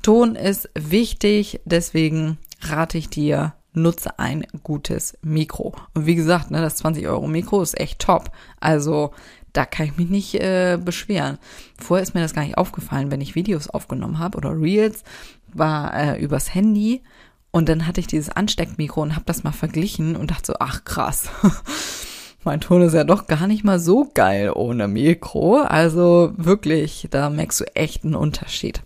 Ton 0.02 0.34
ist 0.34 0.68
wichtig, 0.74 1.60
deswegen 1.64 2.38
rate 2.60 2.98
ich 2.98 3.08
dir, 3.08 3.54
nutze 3.78 4.18
ein 4.18 4.46
gutes 4.62 5.16
Mikro. 5.22 5.74
Und 5.94 6.06
wie 6.06 6.14
gesagt, 6.14 6.50
ne, 6.50 6.60
das 6.60 6.76
20 6.76 7.06
Euro 7.06 7.26
Mikro 7.26 7.62
ist 7.62 7.78
echt 7.78 8.00
top. 8.00 8.30
Also 8.60 9.12
da 9.52 9.64
kann 9.64 9.86
ich 9.86 9.96
mich 9.96 10.08
nicht 10.08 10.34
äh, 10.34 10.78
beschweren. 10.82 11.38
Vorher 11.78 12.02
ist 12.02 12.14
mir 12.14 12.20
das 12.20 12.34
gar 12.34 12.42
nicht 12.42 12.58
aufgefallen, 12.58 13.10
wenn 13.10 13.20
ich 13.20 13.34
Videos 13.34 13.68
aufgenommen 13.68 14.18
habe 14.18 14.38
oder 14.38 14.60
Reels, 14.60 15.04
war 15.52 15.94
äh, 15.94 16.20
übers 16.20 16.54
Handy 16.54 17.02
und 17.50 17.68
dann 17.68 17.86
hatte 17.86 18.00
ich 18.00 18.06
dieses 18.06 18.28
Ansteckmikro 18.28 19.02
und 19.02 19.14
habe 19.14 19.24
das 19.24 19.42
mal 19.42 19.52
verglichen 19.52 20.16
und 20.16 20.30
dachte 20.30 20.52
so, 20.52 20.54
ach 20.60 20.84
krass. 20.84 21.30
mein 22.44 22.60
Ton 22.60 22.82
ist 22.82 22.94
ja 22.94 23.04
doch 23.04 23.26
gar 23.26 23.46
nicht 23.46 23.64
mal 23.64 23.80
so 23.80 24.08
geil 24.12 24.52
ohne 24.54 24.86
Mikro. 24.86 25.62
Also 25.62 26.32
wirklich, 26.36 27.08
da 27.10 27.30
merkst 27.30 27.60
du 27.60 27.64
echt 27.74 28.04
einen 28.04 28.14
Unterschied. 28.14 28.82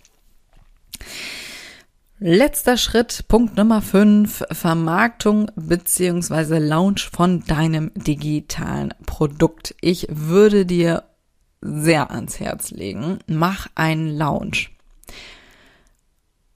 Letzter 2.25 2.77
Schritt, 2.77 3.25
Punkt 3.27 3.57
Nummer 3.57 3.81
5, 3.81 4.45
Vermarktung 4.49 5.51
beziehungsweise 5.57 6.57
Launch 6.57 7.09
von 7.09 7.43
deinem 7.43 7.91
digitalen 7.95 8.93
Produkt. 9.05 9.75
Ich 9.81 10.07
würde 10.09 10.65
dir 10.65 11.03
sehr 11.59 12.11
ans 12.11 12.39
Herz 12.39 12.71
legen, 12.71 13.19
mach 13.27 13.67
einen 13.75 14.07
Launch. 14.07 14.71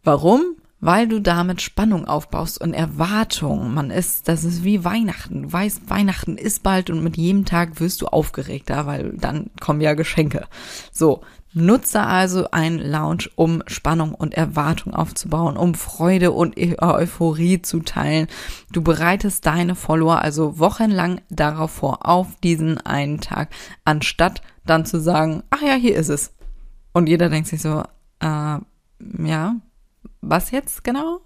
Warum? 0.06 0.56
weil 0.80 1.08
du 1.08 1.20
damit 1.20 1.62
Spannung 1.62 2.08
aufbaust 2.08 2.62
und 2.62 2.74
Erwartung. 2.74 3.74
Man 3.74 3.90
ist, 3.90 4.28
das 4.28 4.44
ist 4.44 4.64
wie 4.64 4.84
Weihnachten. 4.84 5.44
Du 5.44 5.52
weißt, 5.52 5.90
Weihnachten 5.90 6.38
ist 6.38 6.62
bald 6.62 6.90
und 6.90 7.04
mit 7.04 7.18
jedem 7.18 7.46
Tag 7.46 7.80
wirst 7.80 8.02
du 8.02 8.08
aufgeregter, 8.08 8.86
weil 8.86 9.14
dann 9.18 9.50
kommen 9.60 9.82
ja 9.82 9.94
Geschenke. 9.96 10.46
So. 10.92 11.22
Nutze 11.58 12.02
also 12.02 12.52
ein 12.52 12.80
Lounge, 12.80 13.30
um 13.36 13.64
Spannung 13.68 14.14
und 14.14 14.34
Erwartung 14.34 14.94
aufzubauen, 14.94 15.58
um 15.58 15.74
Freude 15.74 16.32
und 16.32 16.56
Euphorie 16.82 17.62
zu 17.62 17.80
teilen. 17.80 18.28
Du 18.72 18.82
bereitest 18.82 19.46
deine 19.46 19.76
Follower 19.76 20.22
also 20.22 20.60
wochenlang 20.60 21.22
darauf 21.30 21.72
vor, 21.72 22.08
auf 22.08 22.28
diesen 22.44 22.78
einen 22.80 23.20
Tag, 23.20 23.50
anstatt 23.86 24.42
dann 24.66 24.86
zu 24.86 25.00
sagen, 25.00 25.44
ach 25.50 25.62
ja, 25.62 25.74
hier 25.74 25.96
ist 25.96 26.10
es. 26.10 26.34
Und 26.94 27.10
jeder 27.10 27.30
denkt 27.30 27.48
sich 27.48 27.62
so, 27.62 27.84
äh, 28.20 28.58
ja, 29.24 29.56
was 30.22 30.52
jetzt 30.52 30.84
genau? 30.84 31.22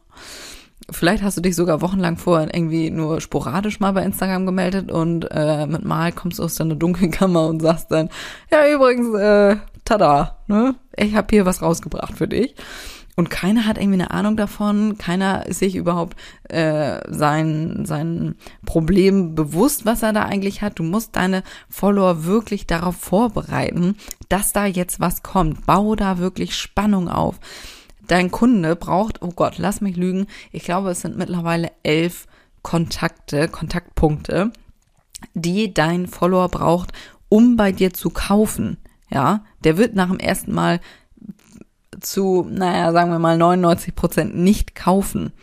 Vielleicht 0.89 1.23
hast 1.23 1.37
du 1.37 1.41
dich 1.41 1.55
sogar 1.55 1.81
wochenlang 1.81 2.17
vorher 2.17 2.53
irgendwie 2.53 2.89
nur 2.89 3.21
sporadisch 3.21 3.79
mal 3.79 3.93
bei 3.93 4.03
Instagram 4.03 4.45
gemeldet 4.45 4.91
und 4.91 5.27
äh, 5.31 5.65
mit 5.65 5.85
Mal 5.85 6.11
kommst 6.11 6.39
du 6.39 6.43
aus 6.43 6.55
deiner 6.55 6.75
Dunkelkammer 6.75 7.47
und 7.47 7.61
sagst 7.61 7.91
dann, 7.91 8.09
ja 8.51 8.67
übrigens, 8.67 9.15
äh, 9.17 9.57
tada, 9.85 10.37
ne? 10.47 10.75
Ich 10.95 11.15
habe 11.15 11.27
hier 11.29 11.45
was 11.45 11.61
rausgebracht 11.61 12.17
für 12.17 12.27
dich. 12.27 12.55
Und 13.15 13.29
keiner 13.29 13.65
hat 13.65 13.77
irgendwie 13.77 14.01
eine 14.01 14.11
Ahnung 14.11 14.37
davon, 14.37 14.97
keiner 14.97 15.45
ist 15.45 15.59
sich 15.59 15.75
überhaupt 15.75 16.17
äh, 16.49 16.99
sein, 17.09 17.83
sein 17.85 18.35
Problem 18.65 19.35
bewusst, 19.35 19.85
was 19.85 20.01
er 20.01 20.13
da 20.13 20.23
eigentlich 20.23 20.61
hat. 20.61 20.79
Du 20.79 20.83
musst 20.83 21.15
deine 21.17 21.43
Follower 21.69 22.23
wirklich 22.23 22.67
darauf 22.67 22.95
vorbereiten, 22.95 23.95
dass 24.29 24.53
da 24.53 24.65
jetzt 24.65 24.99
was 24.99 25.23
kommt. 25.23 25.65
Bau 25.65 25.95
da 25.95 26.19
wirklich 26.19 26.55
Spannung 26.55 27.09
auf. 27.09 27.39
Dein 28.07 28.31
Kunde 28.31 28.75
braucht, 28.75 29.21
oh 29.21 29.31
Gott, 29.35 29.57
lass 29.57 29.81
mich 29.81 29.97
lügen, 29.97 30.27
ich 30.51 30.63
glaube, 30.63 30.91
es 30.91 31.01
sind 31.01 31.17
mittlerweile 31.17 31.71
elf 31.83 32.27
Kontakte, 32.63 33.47
Kontaktpunkte, 33.47 34.51
die 35.33 35.73
dein 35.73 36.07
Follower 36.07 36.49
braucht, 36.49 36.91
um 37.29 37.55
bei 37.55 37.71
dir 37.71 37.93
zu 37.93 38.09
kaufen. 38.09 38.77
Ja, 39.11 39.43
der 39.63 39.77
wird 39.77 39.95
nach 39.95 40.07
dem 40.07 40.19
ersten 40.19 40.53
Mal 40.53 40.79
zu, 41.99 42.47
naja, 42.49 42.91
sagen 42.91 43.11
wir 43.11 43.19
mal 43.19 43.37
99 43.37 43.95
Prozent 43.95 44.35
nicht 44.35 44.75
kaufen. 44.75 45.33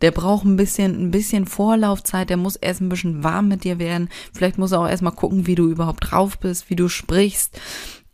Der 0.00 0.10
braucht 0.10 0.44
ein 0.44 0.56
bisschen, 0.56 1.00
ein 1.00 1.10
bisschen 1.10 1.46
Vorlaufzeit, 1.46 2.28
der 2.28 2.36
muss 2.36 2.56
erst 2.56 2.80
ein 2.80 2.88
bisschen 2.88 3.24
warm 3.24 3.48
mit 3.48 3.64
dir 3.64 3.78
werden. 3.78 4.10
Vielleicht 4.32 4.58
muss 4.58 4.72
er 4.72 4.80
auch 4.80 4.88
erstmal 4.88 5.14
gucken, 5.14 5.46
wie 5.46 5.54
du 5.54 5.70
überhaupt 5.70 6.10
drauf 6.10 6.38
bist, 6.38 6.68
wie 6.68 6.76
du 6.76 6.88
sprichst. 6.88 7.58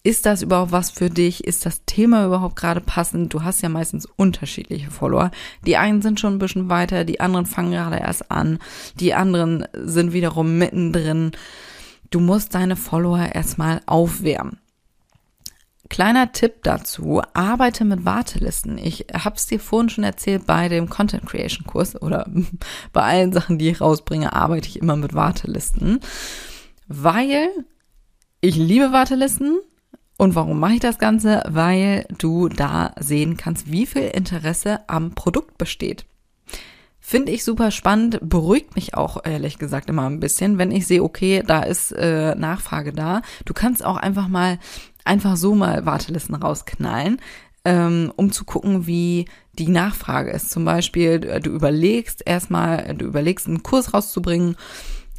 Ist 0.03 0.25
das 0.25 0.43
überhaupt 0.43 0.73
was 0.73 0.91
für 0.91 1.11
dich? 1.11 1.45
Ist 1.45 1.67
das 1.67 1.85
Thema 1.85 2.25
überhaupt 2.25 2.57
gerade 2.57 2.81
passend? 2.81 3.35
Du 3.35 3.43
hast 3.43 3.61
ja 3.61 3.69
meistens 3.69 4.07
unterschiedliche 4.07 4.91
Follower. 4.91 5.31
Die 5.67 5.77
einen 5.77 6.01
sind 6.01 6.21
schon 6.21 6.35
ein 6.35 6.39
bisschen 6.39 6.71
weiter, 6.71 7.05
die 7.05 7.21
anderen 7.21 7.45
fangen 7.45 7.73
gerade 7.73 7.97
erst 7.97 8.31
an, 8.31 8.59
die 8.99 9.13
anderen 9.13 9.67
sind 9.75 10.13
wiederum 10.13 10.59
mittendrin. 10.59 11.33
Du 12.11 12.21
musst 12.21 12.55
deine 12.55 12.77
Follower 12.77 13.35
erstmal 13.35 13.81
aufwärmen. 13.87 14.60
Kleiner 15.91 16.31
Tipp 16.31 16.63
dazu, 16.63 17.21
arbeite 17.35 17.85
mit 17.85 18.05
Wartelisten. 18.05 18.79
Ich 18.79 19.07
habe 19.13 19.35
es 19.35 19.47
dir 19.47 19.59
vorhin 19.59 19.91
schon 19.91 20.05
erzählt, 20.05 20.47
bei 20.47 20.69
dem 20.69 20.89
Content 20.89 21.27
Creation 21.27 21.67
Kurs 21.67 22.01
oder 22.01 22.31
bei 22.93 23.03
allen 23.03 23.33
Sachen, 23.33 23.59
die 23.59 23.69
ich 23.69 23.81
rausbringe, 23.81 24.33
arbeite 24.33 24.69
ich 24.69 24.81
immer 24.81 24.95
mit 24.95 25.15
Wartelisten, 25.15 25.99
weil 26.87 27.49
ich 28.41 28.57
liebe 28.57 28.93
Wartelisten. 28.93 29.59
Und 30.17 30.35
warum 30.37 30.61
mache 30.61 30.75
ich 30.75 30.81
das 30.81 30.99
Ganze? 30.99 31.43
Weil 31.49 32.07
du 32.19 32.49
da 32.49 32.95
sehen 33.01 33.37
kannst, 33.37 33.73
wie 33.73 33.87
viel 33.87 34.03
Interesse 34.03 34.81
am 34.87 35.15
Produkt 35.15 35.59
besteht. 35.59 36.05
Finde 37.01 37.33
ich 37.33 37.43
super 37.43 37.71
spannend, 37.71 38.21
beruhigt 38.23 38.77
mich 38.77 38.95
auch 38.95 39.25
ehrlich 39.25 39.59
gesagt 39.59 39.89
immer 39.89 40.09
ein 40.09 40.21
bisschen, 40.21 40.59
wenn 40.59 40.71
ich 40.71 40.87
sehe, 40.87 41.03
okay, 41.03 41.43
da 41.45 41.63
ist 41.63 41.91
äh, 41.93 42.35
Nachfrage 42.37 42.93
da. 42.93 43.23
Du 43.47 43.55
kannst 43.55 43.85
auch 43.85 43.97
einfach 43.97 44.29
mal 44.29 44.59
einfach 45.05 45.37
so 45.37 45.55
mal 45.55 45.87
Wartelisten 45.87 46.35
rausknallen, 46.35 47.21
ähm, 47.65 48.13
um 48.17 48.33
zu 48.33 48.45
gucken, 48.45 48.87
wie 48.87 49.27
die 49.59 49.69
Nachfrage 49.69 50.31
ist. 50.31 50.51
Zum 50.51 50.65
Beispiel, 50.65 51.25
äh, 51.25 51.41
du 51.41 51.51
überlegst 51.51 52.23
erstmal, 52.25 52.95
du 52.95 53.05
überlegst 53.07 53.47
einen 53.47 53.63
Kurs 53.63 53.93
rauszubringen, 53.93 54.57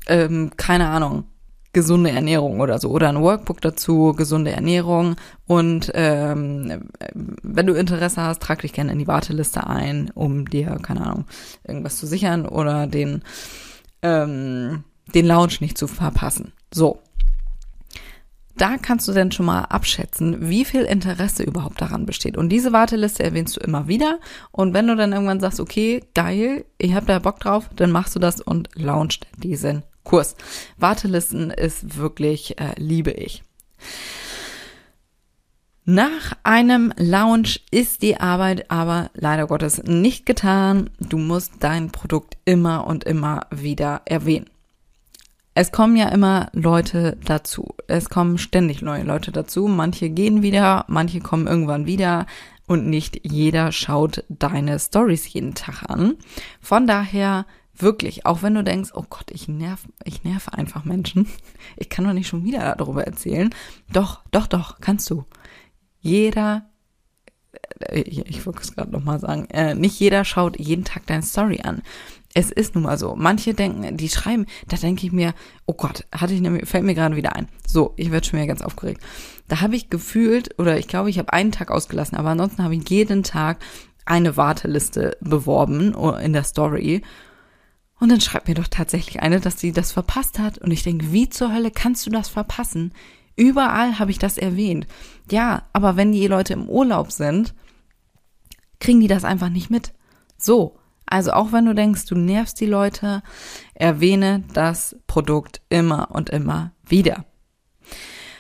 ähm, 0.08 0.52
keine 0.58 0.90
Ahnung, 0.90 1.26
gesunde 1.74 2.12
Ernährung 2.12 2.60
oder 2.60 2.80
so 2.80 2.90
oder 2.90 3.10
ein 3.10 3.22
Workbook 3.22 3.62
dazu, 3.62 4.14
gesunde 4.16 4.52
Ernährung 4.52 5.16
und 5.48 5.92
ähm, 5.94 6.90
wenn 7.14 7.68
du 7.68 7.74
Interesse 7.74 8.22
hast, 8.22 8.42
trag 8.42 8.62
dich 8.62 8.74
gerne 8.74 8.92
in 8.92 9.00
die 9.00 9.08
Warteliste 9.08 9.68
ein, 9.68 10.12
um 10.14 10.50
dir, 10.50 10.78
keine 10.82 11.06
Ahnung, 11.06 11.26
irgendwas 11.66 11.98
zu 11.98 12.08
sichern 12.08 12.46
oder 12.46 12.88
den, 12.88 13.24
ähm, 14.02 14.84
den 15.14 15.26
Lounge 15.26 15.58
nicht 15.62 15.78
zu 15.78 15.88
verpassen. 15.88 16.52
So, 16.74 17.00
da 18.62 18.78
kannst 18.78 19.08
du 19.08 19.12
dann 19.12 19.32
schon 19.32 19.48
mal 19.48 19.64
abschätzen, 19.64 20.48
wie 20.48 20.66
viel 20.66 20.84
Interesse 20.84 21.42
überhaupt 21.42 21.82
daran 21.82 22.06
besteht. 22.06 22.38
Und 22.38 22.50
diese 22.50 22.72
Warteliste 22.72 23.24
erwähnst 23.24 23.56
du 23.56 23.60
immer 23.60 23.88
wieder. 23.88 24.20
Und 24.52 24.76
wenn 24.76 24.86
du 24.86 24.96
dann 24.96 25.14
irgendwann 25.14 25.40
sagst, 25.40 25.60
okay, 25.60 26.04
geil, 26.14 26.66
ich 26.78 26.94
habe 26.94 27.08
da 27.08 27.18
Bock 27.18 27.40
drauf, 27.40 27.72
dann 27.76 27.90
machst 27.90 28.16
du 28.16 28.20
das 28.20 28.40
und 28.40 28.70
launchst 28.76 29.26
diesen 29.36 29.82
Kurs. 30.04 30.36
Wartelisten 30.78 31.50
ist 31.50 31.98
wirklich, 31.98 32.60
äh, 32.60 32.74
liebe 32.78 33.10
ich. 33.10 33.44
Nach 35.84 36.34
einem 36.44 36.94
Launch 36.98 37.66
ist 37.72 38.04
die 38.04 38.20
Arbeit 38.20 38.70
aber 38.70 39.10
leider 39.16 39.48
Gottes 39.48 39.82
nicht 39.86 40.28
getan. 40.28 40.92
Du 41.00 41.18
musst 41.18 41.54
dein 41.62 41.92
Produkt 41.92 42.38
immer 42.46 42.86
und 42.86 43.06
immer 43.06 43.48
wieder 43.50 44.04
erwähnen 44.06 44.51
es 45.54 45.72
kommen 45.72 45.98
ja 45.98 46.10
immer 46.10 46.50
Leute 46.54 47.18
dazu. 47.26 47.76
Es 47.88 48.10
kommen 48.10 48.38
ständig 48.38 48.82
neue 48.82 49.04
Leute 49.04 49.32
dazu. 49.32 49.68
Manche 49.68 50.10
gehen 50.10 50.42
wieder, 50.42 50.86
manche 50.88 51.20
kommen 51.20 51.48
irgendwann 51.48 51.86
wieder 51.86 52.26
und 52.68 52.88
nicht 52.88 53.20
jeder 53.24 53.72
schaut 53.72 54.24
deine 54.30 54.80
Stories 54.80 55.32
jeden 55.34 55.54
Tag 55.54 55.90
an. 55.90 56.16
Von 56.62 56.88
daher 56.88 57.46
wirklich, 57.76 58.26
auch 58.26 58.44
wenn 58.44 58.56
du 58.56 58.64
denkst, 58.64 58.92
oh 58.94 59.06
Gott, 59.10 59.30
ich 59.32 59.50
nerv, 59.50 59.88
ich 60.06 60.24
nerve 60.24 60.54
einfach 60.54 60.86
Menschen. 60.86 61.28
Ich 61.78 61.90
kann 61.90 62.06
doch 62.06 62.14
nicht 62.14 62.28
schon 62.28 62.44
wieder 62.44 62.76
darüber 62.78 63.06
erzählen. 63.06 63.54
Doch, 63.92 64.22
doch, 64.32 64.48
doch, 64.48 64.80
kannst 64.80 65.10
du. 65.10 65.26
Jeder 66.00 66.70
äh, 67.80 68.02
ich, 68.02 68.26
ich 68.28 68.46
wollte 68.46 68.62
es 68.62 68.74
gerade 68.76 68.92
nochmal 68.92 69.20
sagen, 69.20 69.46
äh, 69.50 69.76
nicht 69.76 70.00
jeder 70.00 70.24
schaut 70.26 70.60
jeden 70.60 70.86
Tag 70.86 71.06
deine 71.08 71.24
Story 71.24 71.62
an 71.64 71.82
es 72.34 72.52
ist 72.52 72.76
nun 72.76 72.84
mal 72.86 72.98
so. 72.98 73.16
Manche 73.16 73.54
denken, 73.54 73.98
die 73.98 74.10
schreiben, 74.10 74.46
da 74.68 74.78
denke 74.78 75.06
ich 75.06 75.12
mir, 75.12 75.34
oh 75.66 75.74
Gott, 75.74 76.06
hatte 76.14 76.34
ich 76.34 76.42
nämlich, 76.42 76.68
fällt 76.68 76.84
mir 76.84 76.96
gerade 76.96 77.16
wieder 77.16 77.36
ein. 77.36 77.48
So, 77.68 77.94
ich 77.98 78.12
werde 78.12 78.26
schon 78.26 78.40
wieder 78.40 78.48
ganz 78.48 78.62
aufgeregt. 78.62 79.02
Da 79.48 79.62
habe 79.62 79.76
ich 79.76 79.90
gefühlt, 79.90 80.58
oder 80.60 80.78
ich 80.78 80.88
glaube, 80.88 81.10
ich 81.10 81.20
habe 81.20 81.34
einen 81.34 81.52
Tag 81.52 81.72
ausgelassen, 81.72 82.18
aber 82.18 82.30
ansonsten 82.30 82.64
habe 82.64 82.76
ich 82.76 82.90
jeden 82.90 83.24
Tag 83.24 83.60
eine 84.06 84.38
Warteliste 84.38 85.18
beworben 85.22 85.94
in 86.20 86.34
der 86.34 86.44
Story. 86.44 87.02
Und 88.00 88.10
dann 88.10 88.22
schreibt 88.22 88.48
mir 88.48 88.56
doch 88.56 88.68
tatsächlich 88.68 89.22
eine, 89.22 89.40
dass 89.40 89.60
sie 89.60 89.74
das 89.74 89.92
verpasst 89.92 90.40
hat. 90.40 90.58
Und 90.58 90.72
ich 90.72 90.84
denke, 90.84 91.12
wie 91.12 91.30
zur 91.30 91.54
Hölle 91.54 91.70
kannst 91.70 92.06
du 92.06 92.10
das 92.10 92.30
verpassen? 92.30 92.94
Überall 93.36 94.00
habe 94.00 94.12
ich 94.12 94.20
das 94.20 94.38
erwähnt. 94.38 94.88
Ja, 95.30 95.64
aber 95.74 95.98
wenn 95.98 96.12
die 96.12 96.28
Leute 96.28 96.54
im 96.54 96.68
Urlaub 96.68 97.12
sind, 97.12 97.54
kriegen 98.80 99.02
die 99.02 99.08
das 99.08 99.24
einfach 99.24 99.50
nicht 99.50 99.70
mit. 99.70 99.94
So, 100.38 100.80
also 101.12 101.32
auch 101.34 101.52
wenn 101.52 101.66
du 101.66 101.76
denkst, 101.76 102.06
du 102.06 102.16
nervst 102.16 102.60
die 102.60 102.66
Leute, 102.66 103.22
erwähne 103.74 104.44
das 104.54 104.96
Produkt 105.08 105.62
immer 105.70 106.10
und 106.12 106.30
immer 106.30 106.72
wieder. 106.86 107.26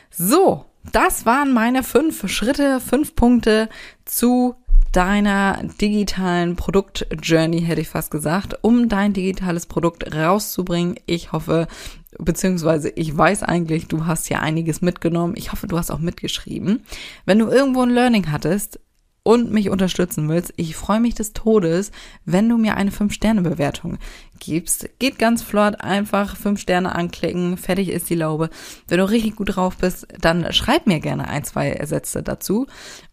So, 0.09 0.65
das 0.91 1.25
waren 1.25 1.53
meine 1.53 1.83
fünf 1.83 2.27
Schritte, 2.29 2.79
fünf 2.79 3.15
Punkte 3.15 3.69
zu 4.05 4.55
deiner 4.91 5.63
digitalen 5.79 6.55
Produkt-Journey, 6.55 7.61
hätte 7.61 7.81
ich 7.81 7.89
fast 7.89 8.11
gesagt, 8.11 8.55
um 8.61 8.89
dein 8.89 9.13
digitales 9.13 9.65
Produkt 9.65 10.13
rauszubringen. 10.13 10.95
Ich 11.05 11.31
hoffe, 11.31 11.67
beziehungsweise 12.19 12.89
ich 12.89 13.15
weiß 13.15 13.43
eigentlich, 13.43 13.87
du 13.87 14.05
hast 14.05 14.27
hier 14.27 14.41
einiges 14.41 14.81
mitgenommen. 14.81 15.35
Ich 15.37 15.51
hoffe, 15.51 15.67
du 15.67 15.77
hast 15.77 15.91
auch 15.91 15.99
mitgeschrieben. 15.99 16.83
Wenn 17.25 17.39
du 17.39 17.47
irgendwo 17.47 17.81
ein 17.83 17.89
Learning 17.89 18.31
hattest, 18.31 18.79
und 19.23 19.51
mich 19.51 19.69
unterstützen 19.69 20.27
willst, 20.29 20.53
ich 20.57 20.75
freue 20.75 20.99
mich 20.99 21.13
des 21.13 21.33
Todes, 21.33 21.91
wenn 22.25 22.49
du 22.49 22.57
mir 22.57 22.75
eine 22.75 22.91
5-Sterne-Bewertung 22.91 23.97
gibst. 24.39 24.89
Geht 24.99 25.19
ganz 25.19 25.43
flott, 25.43 25.81
einfach 25.81 26.35
5 26.35 26.59
Sterne 26.59 26.95
anklicken, 26.95 27.57
fertig 27.57 27.89
ist 27.89 28.09
die 28.09 28.15
Laube. 28.15 28.49
Wenn 28.87 28.97
du 28.97 29.09
richtig 29.09 29.35
gut 29.35 29.55
drauf 29.55 29.77
bist, 29.77 30.07
dann 30.19 30.51
schreib 30.51 30.87
mir 30.87 30.99
gerne 30.99 31.27
ein, 31.27 31.43
zwei 31.43 31.79
Sätze 31.85 32.23
dazu. 32.23 32.67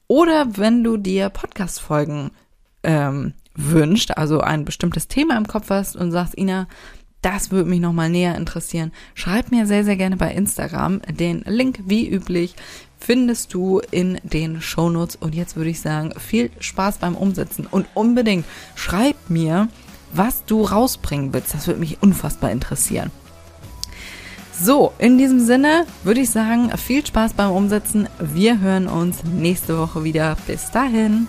Oder 0.07 0.57
wenn 0.57 0.83
du 0.83 0.97
dir 0.97 1.29
Podcast-Folgen 1.29 2.31
ähm, 2.83 3.35
wünscht, 3.55 4.13
also 4.13 4.41
ein 4.41 4.65
bestimmtes 4.65 5.09
Thema 5.09 5.37
im 5.37 5.47
Kopf 5.47 5.69
hast 5.69 5.97
und 5.97 6.11
sagst, 6.11 6.39
Ina, 6.39 6.69
das 7.21 7.51
würde 7.51 7.69
mich 7.69 7.81
nochmal 7.81 8.09
näher 8.09 8.37
interessieren. 8.37 8.93
Schreib 9.15 9.51
mir 9.51 9.67
sehr, 9.67 9.85
sehr 9.85 9.97
gerne 9.97 10.17
bei 10.17 10.33
Instagram. 10.33 11.01
Den 11.11 11.43
Link, 11.47 11.81
wie 11.85 12.09
üblich, 12.09 12.55
findest 12.99 13.55
du 13.55 13.81
in 13.91 14.19
den 14.23 14.61
Shownotes. 14.61 15.17
Und 15.17 15.35
jetzt 15.35 15.57
würde 15.57 15.71
ich 15.71 15.81
sagen, 15.81 16.13
viel 16.19 16.51
Spaß 16.59 16.99
beim 16.99 17.17
Umsetzen 17.17 17.67
und 17.71 17.87
unbedingt 17.95 18.45
schreib 18.75 19.17
mir, 19.29 19.69
was 20.13 20.45
du 20.45 20.63
rausbringen 20.63 21.33
willst. 21.33 21.55
Das 21.55 21.67
würde 21.67 21.81
mich 21.81 22.03
unfassbar 22.03 22.51
interessieren. 22.51 23.11
So, 24.61 24.93
in 24.99 25.19
diesem 25.19 25.39
Sinne 25.39 25.87
würde 26.03 26.21
ich 26.21 26.31
sagen, 26.31 26.77
viel 26.77 27.07
Spaß 27.07 27.35
beim 27.35 27.53
Umsetzen. 27.53 28.09
Wir 28.19 28.61
hören 28.61 28.89
uns 28.89 29.23
nächste 29.23 29.79
Woche 29.79 30.03
wieder. 30.03 30.37
Bis 30.49 30.73
dahin. 30.73 31.29